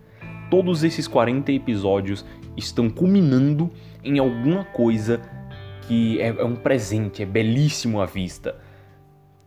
[0.51, 2.25] Todos esses 40 episódios
[2.57, 3.71] estão culminando
[4.05, 5.21] em alguma coisa
[5.83, 8.57] que é, é um presente, é belíssimo à vista.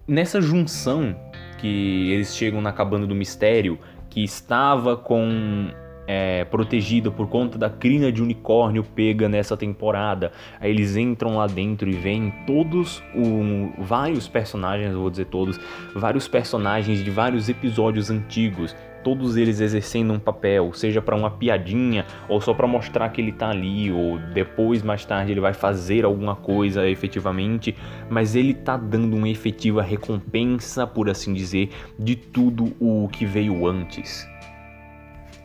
[0.07, 1.15] Nessa junção
[1.57, 5.69] que eles chegam na cabana do mistério, que estava com
[6.07, 10.31] é, protegido por conta da crina de unicórnio pega nessa temporada.
[10.59, 15.59] Aí eles entram lá dentro e veem todos um, vários personagens, vou dizer todos,
[15.93, 18.73] vários personagens de vários episódios antigos.
[19.07, 23.31] Todos eles exercendo um papel, seja para uma piadinha ou só para mostrar que ele
[23.31, 27.73] tá ali, ou depois, mais tarde, ele vai fazer alguma coisa efetivamente,
[28.09, 33.65] mas ele tá dando uma efetiva recompensa, por assim dizer, de tudo o que veio
[33.65, 34.27] antes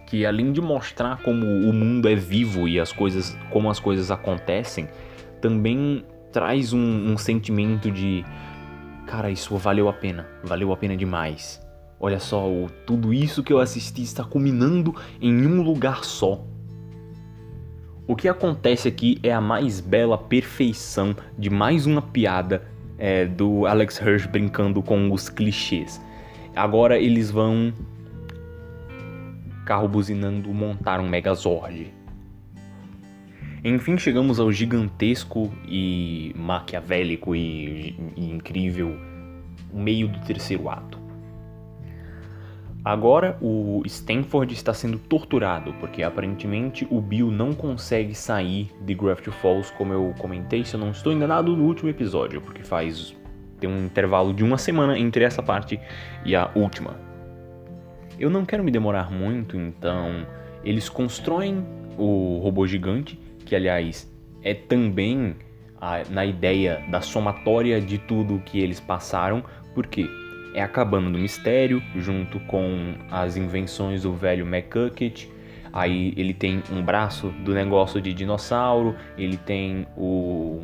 [0.07, 4.11] que além de mostrar como o mundo é vivo e as coisas, como as coisas
[4.11, 4.89] acontecem,
[5.41, 8.25] também traz um, um sentimento de
[9.07, 11.62] cara, isso valeu a pena, valeu a pena demais.
[12.05, 12.45] Olha só,
[12.85, 16.45] tudo isso que eu assisti está culminando em um lugar só.
[18.09, 22.67] O que acontece aqui é a mais bela perfeição de mais uma piada
[22.99, 26.01] é, do Alex Hirsch brincando com os clichês.
[26.57, 27.73] Agora eles vão
[29.65, 31.95] carro buzinando montar um Megazord.
[33.63, 38.99] Enfim, chegamos ao gigantesco e maquiavélico e, e incrível
[39.73, 41.02] meio do terceiro ato.
[42.85, 49.31] Agora o Stanford está sendo torturado porque aparentemente o Bill não consegue sair de Gravity
[49.31, 53.15] Falls, como eu comentei, se eu não estou enganado no último episódio, porque faz
[53.61, 55.79] tem um intervalo de uma semana entre essa parte
[56.25, 56.97] e a última.
[58.19, 60.27] Eu não quero me demorar muito, então
[60.65, 61.65] eles constroem
[61.97, 63.17] o robô gigante,
[63.47, 65.37] que aliás é também
[65.81, 70.09] a, na ideia da somatória de tudo que eles passaram, porque
[70.55, 75.27] é a cabana do mistério, junto com as invenções do velho McCucket.
[75.73, 80.61] Aí ele tem um braço do negócio de dinossauro, ele tem o.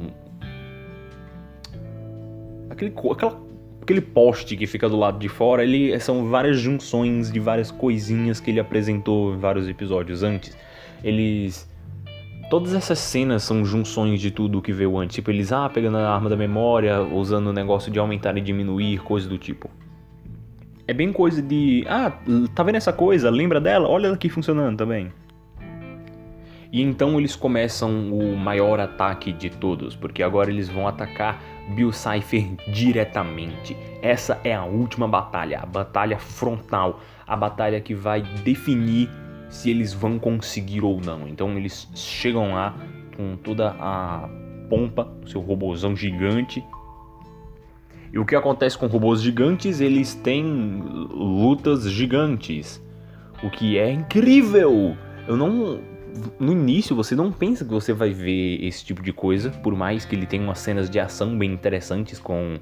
[2.71, 3.49] Aquele, aquela
[3.89, 8.39] aquele poste que fica do lado de fora, ele são várias junções de várias coisinhas
[8.39, 10.55] que ele apresentou em vários episódios antes.
[11.03, 11.68] Eles
[12.49, 15.17] todas essas cenas são junções de tudo que veio antes.
[15.17, 18.99] Tipo, eles ah, pegando a arma da memória, usando o negócio de aumentar e diminuir,
[19.03, 19.71] coisa do tipo.
[20.87, 22.13] É bem coisa de, ah,
[22.55, 23.29] tá vendo essa coisa?
[23.31, 23.89] Lembra dela?
[23.89, 25.13] Olha ela aqui funcionando também.
[26.71, 31.43] E então eles começam o maior ataque de todos, porque agora eles vão atacar
[31.75, 33.77] Bill Cipher diretamente.
[34.03, 39.09] Essa é a última batalha, a batalha frontal, a batalha que vai definir
[39.49, 41.29] se eles vão conseguir ou não.
[41.29, 42.77] Então eles chegam lá
[43.17, 44.29] com toda a
[44.69, 46.63] pompa, seu robôzão gigante.
[48.13, 49.81] E o que acontece com robôs gigantes?
[49.81, 50.45] Eles têm
[51.11, 52.83] lutas gigantes,
[53.43, 54.97] o que é incrível.
[55.27, 55.81] Eu não
[56.39, 60.05] no início você não pensa que você vai ver esse tipo de coisa, por mais
[60.05, 62.59] que ele tenha umas cenas de ação bem interessantes com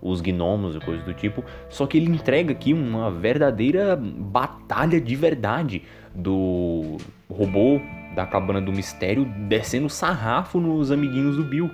[0.00, 5.16] os gnomos e coisas do tipo, só que ele entrega aqui uma verdadeira batalha de
[5.16, 5.82] verdade
[6.16, 6.96] do
[7.30, 7.80] robô
[8.14, 11.70] da cabana do mistério descendo sarrafo nos amiguinhos do Bill.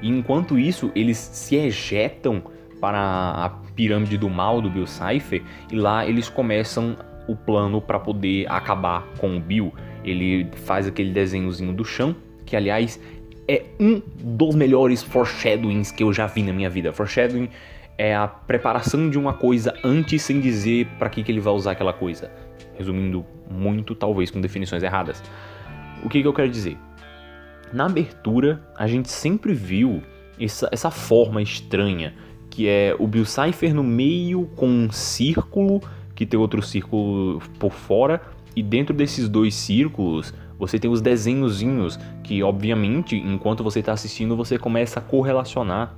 [0.00, 2.42] E enquanto isso, eles se ejetam
[2.80, 6.96] para a pirâmide do mal do Bill Cipher e lá eles começam
[7.28, 9.72] o plano para poder acabar com o Bill.
[10.04, 13.00] Ele faz aquele desenhozinho do chão, que aliás
[13.48, 16.92] é um dos melhores foreshadowings que eu já vi na minha vida.
[16.92, 17.48] Foreshadowing
[17.96, 21.72] é a preparação de uma coisa antes sem dizer para que, que ele vai usar
[21.72, 22.30] aquela coisa.
[22.74, 25.22] Resumindo muito, talvez com definições erradas.
[26.02, 26.76] O que, que eu quero dizer?
[27.72, 30.02] Na abertura, a gente sempre viu
[30.38, 32.14] essa, essa forma estranha,
[32.50, 35.80] que é o Bill Cipher no meio com um círculo
[36.14, 38.20] que tem outro círculo por fora,
[38.54, 44.36] e dentro desses dois círculos você tem os desenhozinhos que, obviamente, enquanto você está assistindo,
[44.36, 45.96] você começa a correlacionar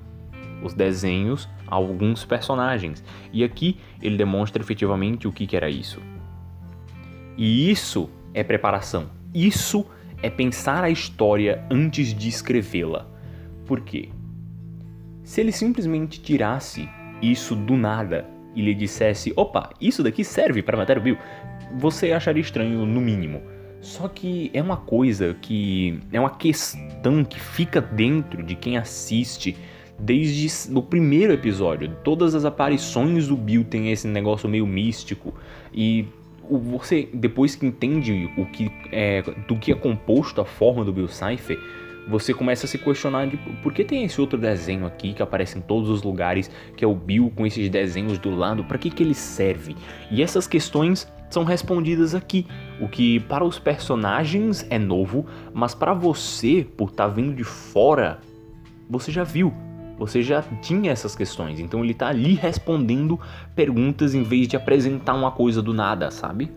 [0.62, 3.04] os desenhos a alguns personagens.
[3.32, 6.00] E aqui ele demonstra efetivamente o que, que era isso.
[7.36, 9.10] E isso é preparação.
[9.34, 9.86] Isso
[10.22, 13.06] é pensar a história antes de escrevê-la.
[13.66, 14.08] Por quê?
[15.22, 16.88] Se ele simplesmente tirasse
[17.20, 21.18] isso do nada e lhe dissesse: opa, isso daqui serve para matar o Bill,
[21.76, 23.42] você acharia estranho no mínimo.
[23.80, 26.00] Só que é uma coisa que.
[26.12, 29.56] é uma questão que fica dentro de quem assiste
[29.98, 31.94] desde o primeiro episódio.
[32.02, 35.34] Todas as aparições do Bill tem esse negócio meio místico
[35.72, 36.06] e
[36.50, 41.08] você depois que entende o que é, do que é composto a forma do Bill
[41.08, 41.58] Cipher,
[42.06, 45.58] você começa a se questionar de por que tem esse outro desenho aqui que aparece
[45.58, 48.90] em todos os lugares, que é o Bill com esses desenhos do lado, para que
[48.90, 49.74] que ele serve?
[50.10, 52.46] E essas questões são respondidas aqui,
[52.80, 57.44] o que para os personagens é novo, mas para você, por estar tá vindo de
[57.44, 58.20] fora,
[58.88, 59.52] você já viu,
[59.98, 63.18] você já tinha essas questões, então ele tá ali respondendo
[63.54, 66.50] perguntas em vez de apresentar uma coisa do nada, sabe?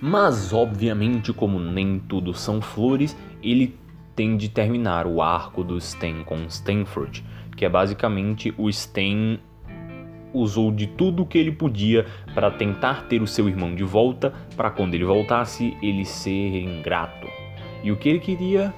[0.00, 3.78] Mas obviamente, como nem tudo são flores, ele
[4.14, 7.24] tem de terminar o arco do Stan com Stanford,
[7.56, 9.38] que é basicamente o Stan
[10.32, 14.70] usou de tudo que ele podia para tentar ter o seu irmão de volta, para
[14.70, 17.28] quando ele voltasse ele ser ingrato.
[17.82, 18.74] E o que ele queria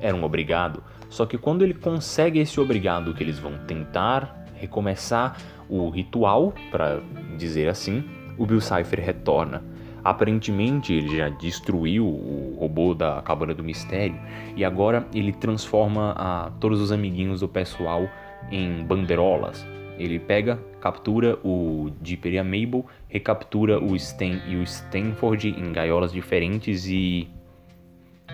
[0.00, 0.82] era um obrigado.
[1.12, 5.36] Só que quando ele consegue esse obrigado que eles vão tentar recomeçar
[5.68, 7.02] o ritual, para
[7.36, 8.02] dizer assim,
[8.38, 9.62] o Bill Cipher retorna.
[10.02, 14.18] Aparentemente ele já destruiu o robô da Cabana do Mistério
[14.56, 18.08] e agora ele transforma a todos os amiguinhos do pessoal
[18.50, 19.66] em bandeirolas.
[19.98, 25.72] Ele pega, captura o Dipper e a Mabel, recaptura o Stan e o Stanford em
[25.72, 27.28] gaiolas diferentes e.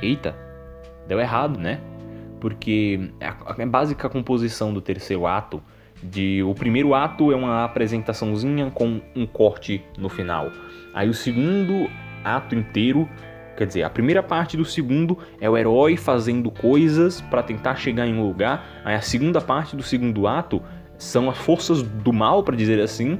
[0.01, 0.37] Eita!
[1.09, 1.81] Deu errado, né?
[2.41, 5.63] Porque é a, básica composição do terceiro ato
[6.03, 10.51] de o primeiro ato é uma apresentaçãozinha com um corte no final.
[10.95, 11.89] Aí o segundo
[12.25, 13.09] ato inteiro,
[13.57, 18.07] quer dizer, a primeira parte do segundo é o herói fazendo coisas para tentar chegar
[18.07, 18.83] em um lugar.
[18.85, 20.63] Aí a segunda parte do segundo ato
[20.97, 23.19] são as forças do mal, para dizer assim,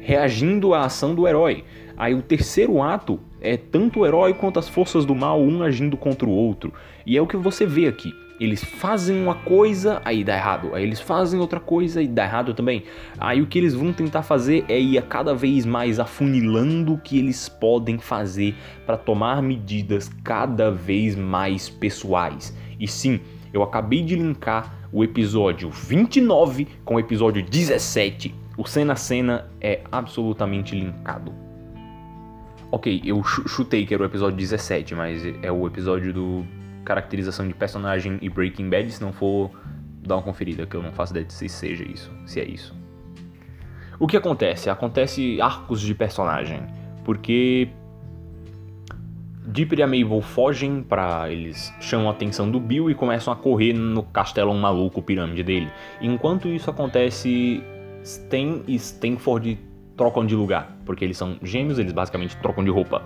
[0.00, 1.64] reagindo à ação do herói.
[1.96, 5.96] Aí o terceiro ato é tanto o herói quanto as forças do mal, um agindo
[5.96, 6.72] contra o outro.
[7.06, 8.12] E é o que você vê aqui.
[8.42, 10.74] Eles fazem uma coisa, aí dá errado.
[10.74, 12.82] Aí eles fazem outra coisa e dá errado também.
[13.16, 16.98] Aí o que eles vão tentar fazer é ir a cada vez mais afunilando o
[16.98, 22.52] que eles podem fazer para tomar medidas cada vez mais pessoais.
[22.80, 23.20] E sim,
[23.52, 28.34] eu acabei de linkar o episódio 29 com o episódio 17.
[28.58, 31.32] O cena a cena é absolutamente linkado.
[32.72, 37.54] Ok, eu chutei que era o episódio 17, mas é o episódio do caracterização de
[37.54, 39.50] personagem e Breaking Bad, se não for,
[40.06, 42.74] dá uma conferida, que eu não faço ideia de se seja isso, se é isso.
[43.98, 44.68] O que acontece?
[44.68, 46.62] Acontece arcos de personagem,
[47.04, 47.68] porque
[49.46, 53.36] Dipper e a Mabel fogem para eles chamam a atenção do Bill e começam a
[53.36, 55.68] correr no castelo maluco pirâmide dele.
[56.00, 57.62] Enquanto isso acontece,
[58.02, 59.58] Stan e Stanford
[59.96, 63.02] trocam de lugar, porque eles são gêmeos, eles basicamente trocam de roupa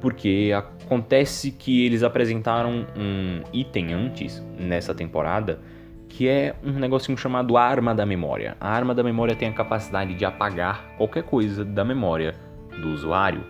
[0.00, 5.60] porque acontece que eles apresentaram um item antes nessa temporada
[6.08, 8.56] que é um negocinho chamado arma da memória.
[8.58, 12.34] A arma da memória tem a capacidade de apagar qualquer coisa da memória
[12.80, 13.44] do usuário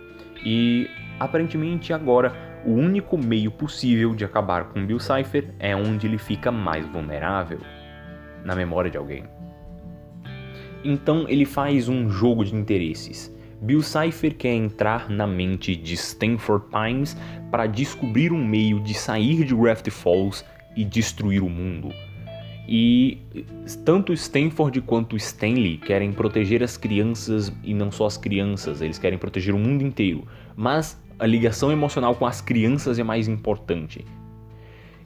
[0.45, 0.91] e
[1.21, 2.33] aparentemente agora
[2.65, 7.61] o único meio possível de acabar com Bill Cipher é onde ele fica mais vulnerável
[8.45, 9.25] na memória de alguém.
[10.85, 16.67] Então ele faz um jogo de interesses Bill Cipher quer entrar na mente de Stanford
[16.71, 17.17] Pines
[17.51, 20.45] para descobrir um meio de sair de Raft Falls
[20.77, 21.93] e destruir o mundo.
[22.69, 23.19] E
[23.85, 29.19] tanto Stanford quanto Stanley querem proteger as crianças e não só as crianças, eles querem
[29.19, 30.25] proteger o mundo inteiro.
[30.55, 34.05] Mas a ligação emocional com as crianças é mais importante.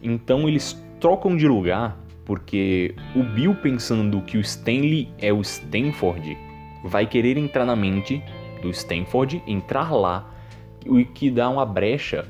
[0.03, 6.37] Então eles trocam de lugar porque o Bill pensando que o Stanley é o Stanford
[6.85, 8.23] vai querer entrar na mente
[8.63, 10.31] do Stanford entrar lá,
[10.87, 12.27] o que dá uma brecha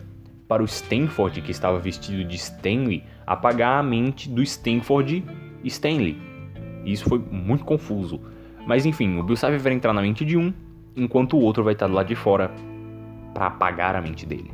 [0.49, 5.25] para o Stanford, que estava vestido de Stanley, apagar a mente do Stanford
[5.65, 6.21] Stanley.
[6.85, 8.21] Isso foi muito confuso.
[8.67, 10.53] Mas enfim, o Bill Cipher vai entrar na mente de um,
[10.97, 12.51] enquanto o outro vai estar do lado de fora
[13.33, 14.51] para apagar a mente dele.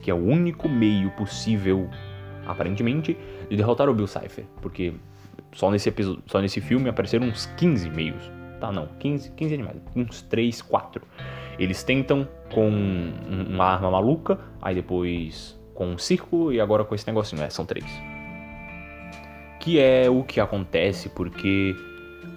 [0.00, 1.88] Que é o único meio possível,
[2.46, 3.16] aparentemente,
[3.48, 4.44] de derrotar o Bill Cipher.
[4.60, 4.94] Porque
[5.52, 9.76] só nesse, episódio, só nesse filme apareceram uns 15 meios Tá, não, 15, 15 animais,
[9.96, 11.02] uns 3, 4.
[11.58, 17.06] Eles tentam com uma arma maluca, aí depois com um círculo e agora com esse
[17.06, 17.86] negocinho, é, são três.
[19.58, 21.74] que é o que acontece porque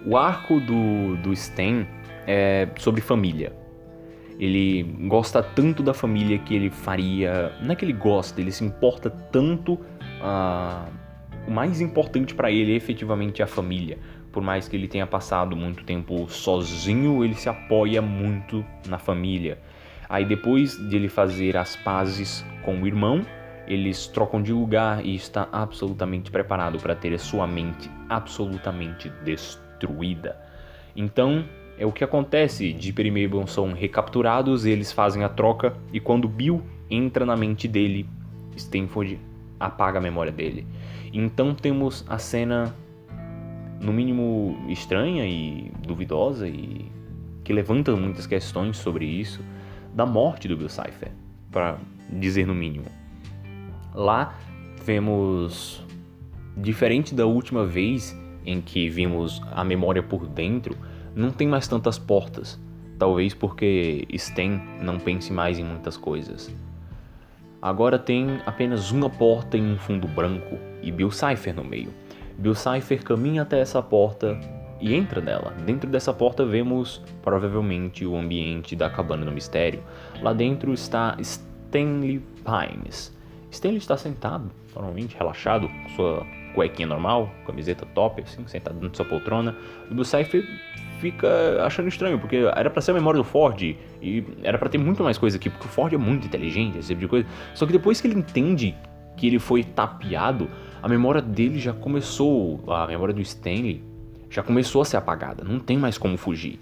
[0.05, 1.85] o arco do, do Sten
[2.25, 3.53] é sobre família.
[4.39, 7.53] Ele gosta tanto da família que ele faria.
[7.61, 9.73] Não é que ele gosta, ele se importa tanto.
[9.73, 10.89] Uh,
[11.47, 13.97] o mais importante para ele é efetivamente a família.
[14.33, 19.59] Por mais que ele tenha passado muito tempo sozinho, ele se apoia muito na família.
[20.09, 23.21] Aí depois de ele fazer as pazes com o irmão,
[23.67, 30.35] eles trocam de lugar e está absolutamente preparado para ter a sua mente absolutamente destruída.
[30.95, 31.45] Então,
[31.77, 32.73] é o que acontece.
[32.73, 37.67] Dipper e Mabel são recapturados, eles fazem a troca e quando Bill entra na mente
[37.67, 38.09] dele,
[38.55, 39.19] Stanford
[39.59, 40.65] apaga a memória dele.
[41.13, 42.75] Então temos a cena
[43.83, 46.89] no mínimo estranha e duvidosa e
[47.43, 49.41] que levanta muitas questões sobre isso
[49.93, 51.11] da morte do Bill Cipher,
[51.51, 51.77] para
[52.09, 52.85] dizer no mínimo.
[53.93, 54.35] Lá
[54.83, 55.85] vemos
[56.57, 60.77] diferente da última vez em que vimos a memória por dentro,
[61.15, 62.59] não tem mais tantas portas.
[62.97, 66.53] Talvez porque Sten não pense mais em muitas coisas.
[67.61, 71.89] Agora tem apenas uma porta em um fundo branco e Bill Cipher no meio.
[72.37, 74.39] Bill Cipher caminha até essa porta
[74.79, 75.53] e entra nela.
[75.65, 79.81] Dentro dessa porta vemos provavelmente o ambiente da cabana do mistério.
[80.21, 83.15] Lá dentro está Stanley Pines.
[83.49, 89.05] Stanley está sentado, normalmente relaxado, com sua cuequinha normal, camiseta top, assim, sentado na sua
[89.05, 89.55] poltrona.
[89.89, 90.43] E o Cypher
[90.99, 94.77] fica achando estranho, porque era para ser a memória do Ford e era para ter
[94.77, 97.27] muito mais coisa aqui, porque o Ford é muito inteligente, esse tipo de coisa.
[97.53, 98.75] Só que depois que ele entende
[99.15, 100.49] que ele foi tapeado,
[100.83, 103.81] a memória dele já começou, a memória do Stanley
[104.29, 106.59] já começou a ser apagada, não tem mais como fugir.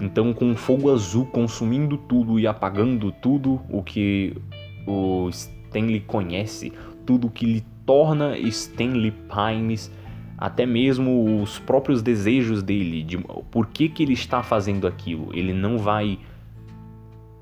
[0.00, 4.34] Então, com o fogo azul consumindo tudo e apagando tudo o que
[4.86, 6.72] o Stanley conhece,
[7.04, 9.92] tudo que lhe torna Stanley Pines,
[10.38, 13.18] até mesmo os próprios desejos dele, de
[13.50, 15.28] por que, que ele está fazendo aquilo.
[15.34, 16.18] Ele não vai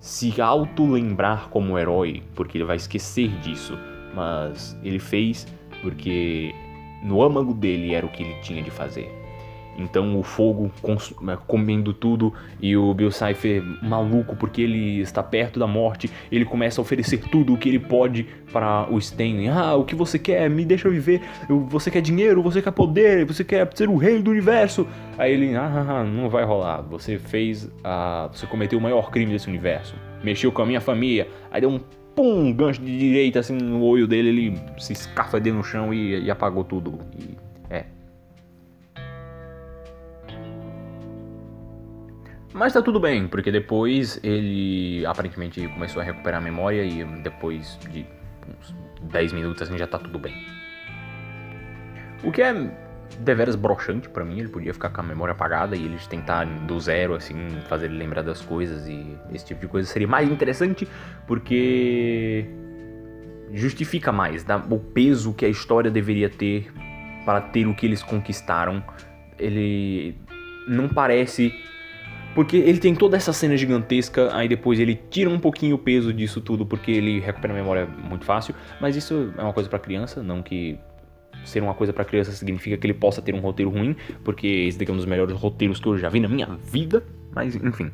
[0.00, 3.78] se auto-lembrar como herói, porque ele vai esquecer disso,
[4.12, 5.46] mas ele fez
[5.82, 6.54] porque
[7.02, 9.10] no âmago dele era o que ele tinha de fazer.
[9.78, 10.70] Então o fogo
[11.20, 16.44] né, comendo tudo e o Bill Cipher maluco porque ele está perto da morte, ele
[16.44, 19.48] começa a oferecer tudo o que ele pode para o Stanley.
[19.48, 20.48] Ah, o que você quer?
[20.48, 21.20] Me deixa viver.
[21.68, 22.42] Você quer dinheiro?
[22.42, 23.24] Você quer poder?
[23.26, 24.86] Você quer ser o rei do universo?
[25.18, 26.82] Aí ele, ah, ah, ah não vai rolar.
[26.82, 27.70] Você fez,
[28.32, 29.94] você cometeu o maior crime desse universo.
[30.24, 31.28] Mexeu com a minha família.
[31.50, 31.80] Aí deu um
[32.16, 36.24] pum, um gancho de direita assim no olho dele, ele se escafedeu no chão e,
[36.24, 36.98] e apagou tudo.
[37.16, 37.36] E,
[37.70, 37.84] é,
[42.56, 47.78] Mas tá tudo bem, porque depois ele aparentemente começou a recuperar a memória e depois
[47.92, 48.06] de
[48.48, 48.74] uns
[49.12, 50.34] 10 minutos assim já tá tudo bem.
[52.24, 52.54] O que é
[53.20, 56.78] deveras broxante para mim, ele podia ficar com a memória apagada e eles tentar do
[56.78, 60.86] zero assim, fazer ele lembrar das coisas e esse tipo de coisa seria mais interessante
[61.26, 62.46] porque
[63.52, 66.72] justifica mais dá o peso que a história deveria ter
[67.24, 68.82] para ter o que eles conquistaram.
[69.38, 70.16] Ele
[70.68, 71.52] não parece
[72.36, 76.12] porque ele tem toda essa cena gigantesca, aí depois ele tira um pouquinho o peso
[76.12, 78.54] disso tudo, porque ele recupera a memória muito fácil.
[78.78, 80.78] Mas isso é uma coisa para criança, não que
[81.48, 84.78] ser uma coisa para criança significa que ele possa ter um roteiro ruim, porque esse
[84.78, 87.02] daqui é um dos melhores roteiros que eu já vi na minha vida.
[87.34, 87.90] Mas enfim,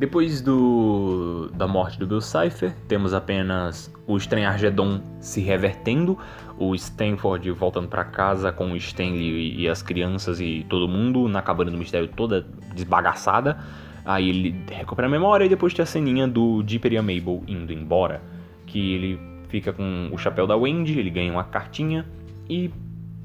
[0.00, 6.16] depois do, da morte do Bill Cipher, temos apenas o Estranhargedon se revertendo,
[6.58, 11.42] o Stanford voltando para casa com o Stanley e as crianças e todo mundo na
[11.42, 13.58] cabana do mistério toda desbagaçada.
[14.02, 17.42] Aí ele recupera a memória e depois tem a ceninha do Dipper e a Mabel
[17.46, 18.22] indo embora,
[18.66, 22.06] que ele fica com o chapéu da Wendy, ele ganha uma cartinha
[22.50, 22.70] e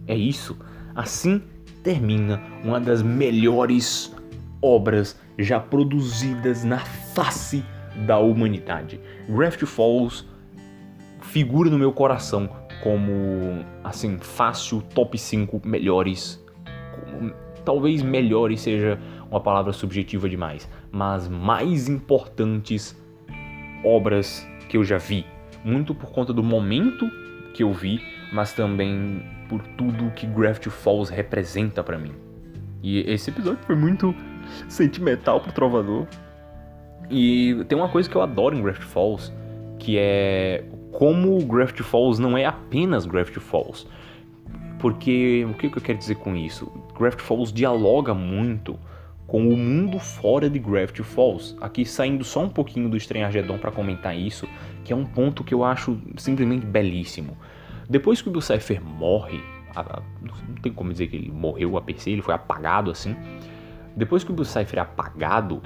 [0.07, 0.57] é isso.
[0.93, 1.41] Assim
[1.83, 4.15] termina uma das melhores
[4.61, 7.65] obras já produzidas na face
[8.05, 8.99] da humanidade.
[9.27, 10.25] Gravity Falls
[11.21, 12.49] figura no meu coração
[12.83, 16.43] como, assim, fácil top 5 melhores.
[16.93, 18.99] Como, talvez melhores seja
[19.29, 22.95] uma palavra subjetiva demais, mas mais importantes
[23.83, 25.25] obras que eu já vi.
[25.63, 27.09] Muito por conta do momento
[27.53, 27.99] que eu vi,
[28.35, 32.11] mas também por tudo que Gravity Falls representa para mim.
[32.83, 34.13] E esse episódio foi muito
[34.67, 36.05] sentimental pro trovador.
[37.09, 39.31] E tem uma coisa que eu adoro em Gravity Falls,
[39.79, 43.87] que é como Gravity Falls não é apenas Gravity Falls.
[44.79, 46.69] Porque o que eu quero dizer com isso?
[46.99, 48.77] Gravity Falls dialoga muito
[49.25, 51.55] com o mundo fora de Gravity Falls.
[51.61, 54.45] Aqui saindo só um pouquinho do Estranhagedon para comentar isso,
[54.83, 57.37] que é um ponto que eu acho simplesmente belíssimo.
[57.89, 59.41] Depois que o Bill Cipher morre,
[60.21, 63.15] não tem como dizer que ele morreu a se, ele foi apagado assim.
[63.95, 65.61] Depois que o Bill Cipher é apagado,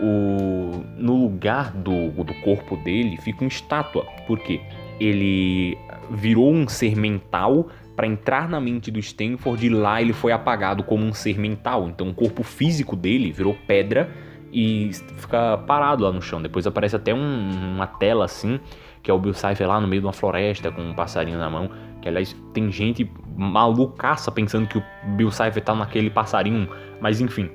[0.00, 4.04] o, no lugar do, do corpo dele fica uma estátua.
[4.26, 4.60] Por quê?
[5.00, 5.78] Ele
[6.10, 10.82] virou um ser mental para entrar na mente do Stanford e lá ele foi apagado
[10.82, 11.88] como um ser mental.
[11.88, 14.10] Então o corpo físico dele virou pedra
[14.52, 16.42] e fica parado lá no chão.
[16.42, 18.60] Depois aparece até um, uma tela assim,
[19.02, 21.48] que é o Bill Cipher lá no meio de uma floresta com um passarinho na
[21.48, 21.70] mão.
[22.02, 24.84] Que aliás tem gente malucaça pensando que o
[25.16, 26.68] Bill Cipher tá naquele passarinho,
[27.00, 27.50] mas enfim.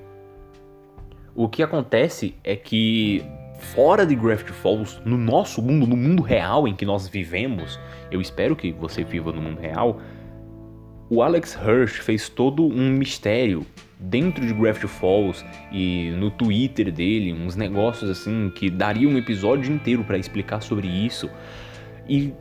[1.36, 3.24] O que acontece é que
[3.60, 7.80] fora de Gravity Falls, no nosso mundo, no mundo real em que nós vivemos,
[8.10, 10.00] eu espero que você viva no mundo real,
[11.10, 13.66] o Alex Hirsch fez todo um mistério
[14.00, 19.74] dentro de Gravity Falls e no Twitter dele, uns negócios assim que daria um episódio
[19.74, 21.30] inteiro para explicar sobre isso.
[22.08, 22.34] E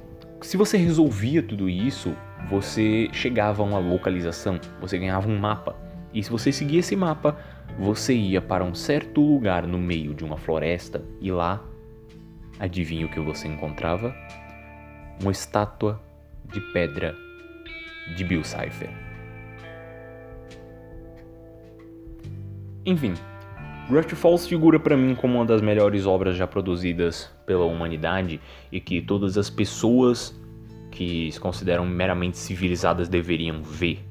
[0.42, 2.14] se você resolvia tudo isso,
[2.48, 5.74] você chegava a uma localização, você ganhava um mapa.
[6.12, 7.36] E se você seguia esse mapa,
[7.78, 11.62] você ia para um certo lugar no meio de uma floresta e lá,
[12.58, 14.14] adivinha o que você encontrava?
[15.20, 16.00] Uma estátua
[16.52, 17.14] de pedra
[18.14, 19.05] de Bill Cipher.
[22.86, 23.14] Enfim,
[23.90, 28.80] Gravity Falls figura para mim como uma das melhores obras já produzidas pela humanidade e
[28.80, 30.32] que todas as pessoas
[30.92, 34.04] que se consideram meramente civilizadas deveriam ver.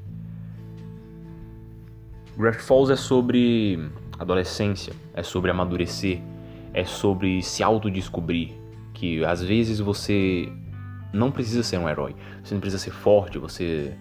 [2.38, 3.80] Gravity Falls é sobre
[4.20, 6.20] adolescência, é sobre amadurecer,
[6.74, 8.52] é sobre se autodescobrir,
[8.94, 10.52] que às vezes você
[11.14, 12.14] não precisa ser um herói,
[12.44, 13.96] você não precisa ser forte, você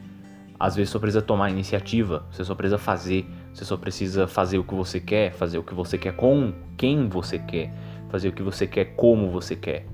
[0.59, 4.65] às vezes só precisa tomar iniciativa, você só precisa fazer, você só precisa fazer o
[4.65, 7.73] que você quer, fazer o que você quer com quem você quer,
[8.11, 9.87] fazer o que você quer como você quer.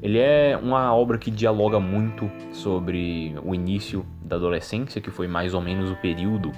[0.00, 5.52] Ele é uma obra que dialoga muito sobre o início da adolescência, que foi mais
[5.52, 6.52] ou menos o período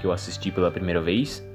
[0.00, 1.46] que eu assisti pela primeira vez.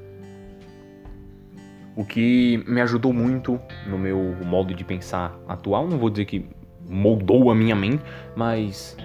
[1.95, 5.87] O que me ajudou muito no meu modo de pensar atual.
[5.87, 6.45] Não vou dizer que
[6.87, 8.03] moldou a minha mente,
[8.35, 8.95] mas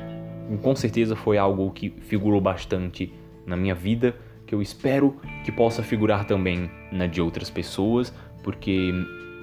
[0.63, 3.13] com certeza foi algo que figurou bastante
[3.47, 4.15] na minha vida,
[4.49, 8.91] que eu espero que possa figurar também na de outras pessoas, porque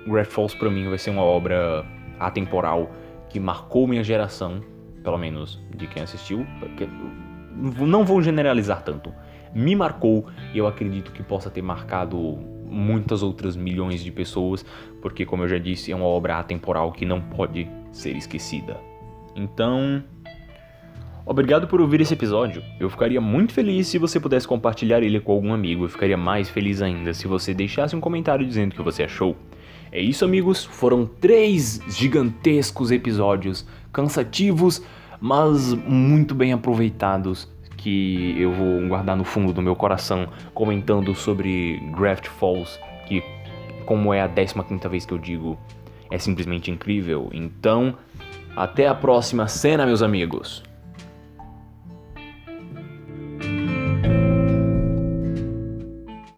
[0.08, 1.86] Graph Falls para mim vai ser uma obra
[2.20, 2.92] atemporal
[3.30, 4.62] que marcou minha geração,
[5.04, 6.46] pelo menos de quem assistiu,
[7.56, 9.14] não vou generalizar tanto.
[9.54, 12.18] Me marcou e eu acredito que possa ter marcado
[12.66, 14.66] muitas outras milhões de pessoas,
[15.04, 18.78] porque como eu já disse, é uma obra atemporal que não pode ser esquecida.
[19.36, 20.04] Então,
[21.28, 22.62] Obrigado por ouvir esse episódio.
[22.80, 25.86] Eu ficaria muito feliz se você pudesse compartilhar ele com algum amigo.
[25.86, 29.36] Eu ficaria mais feliz ainda se você deixasse um comentário dizendo o que você achou.
[29.92, 30.64] É isso, amigos.
[30.64, 34.84] Foram três gigantescos episódios, cansativos,
[35.20, 41.80] mas muito bem aproveitados, que eu vou guardar no fundo do meu coração, comentando sobre
[41.98, 43.24] Graft Falls, que,
[43.88, 45.58] como é a 15 quinta vez que eu digo,
[46.12, 47.32] é simplesmente incrível.
[47.34, 47.96] Então,
[48.56, 50.64] até a próxima cena, meus amigos.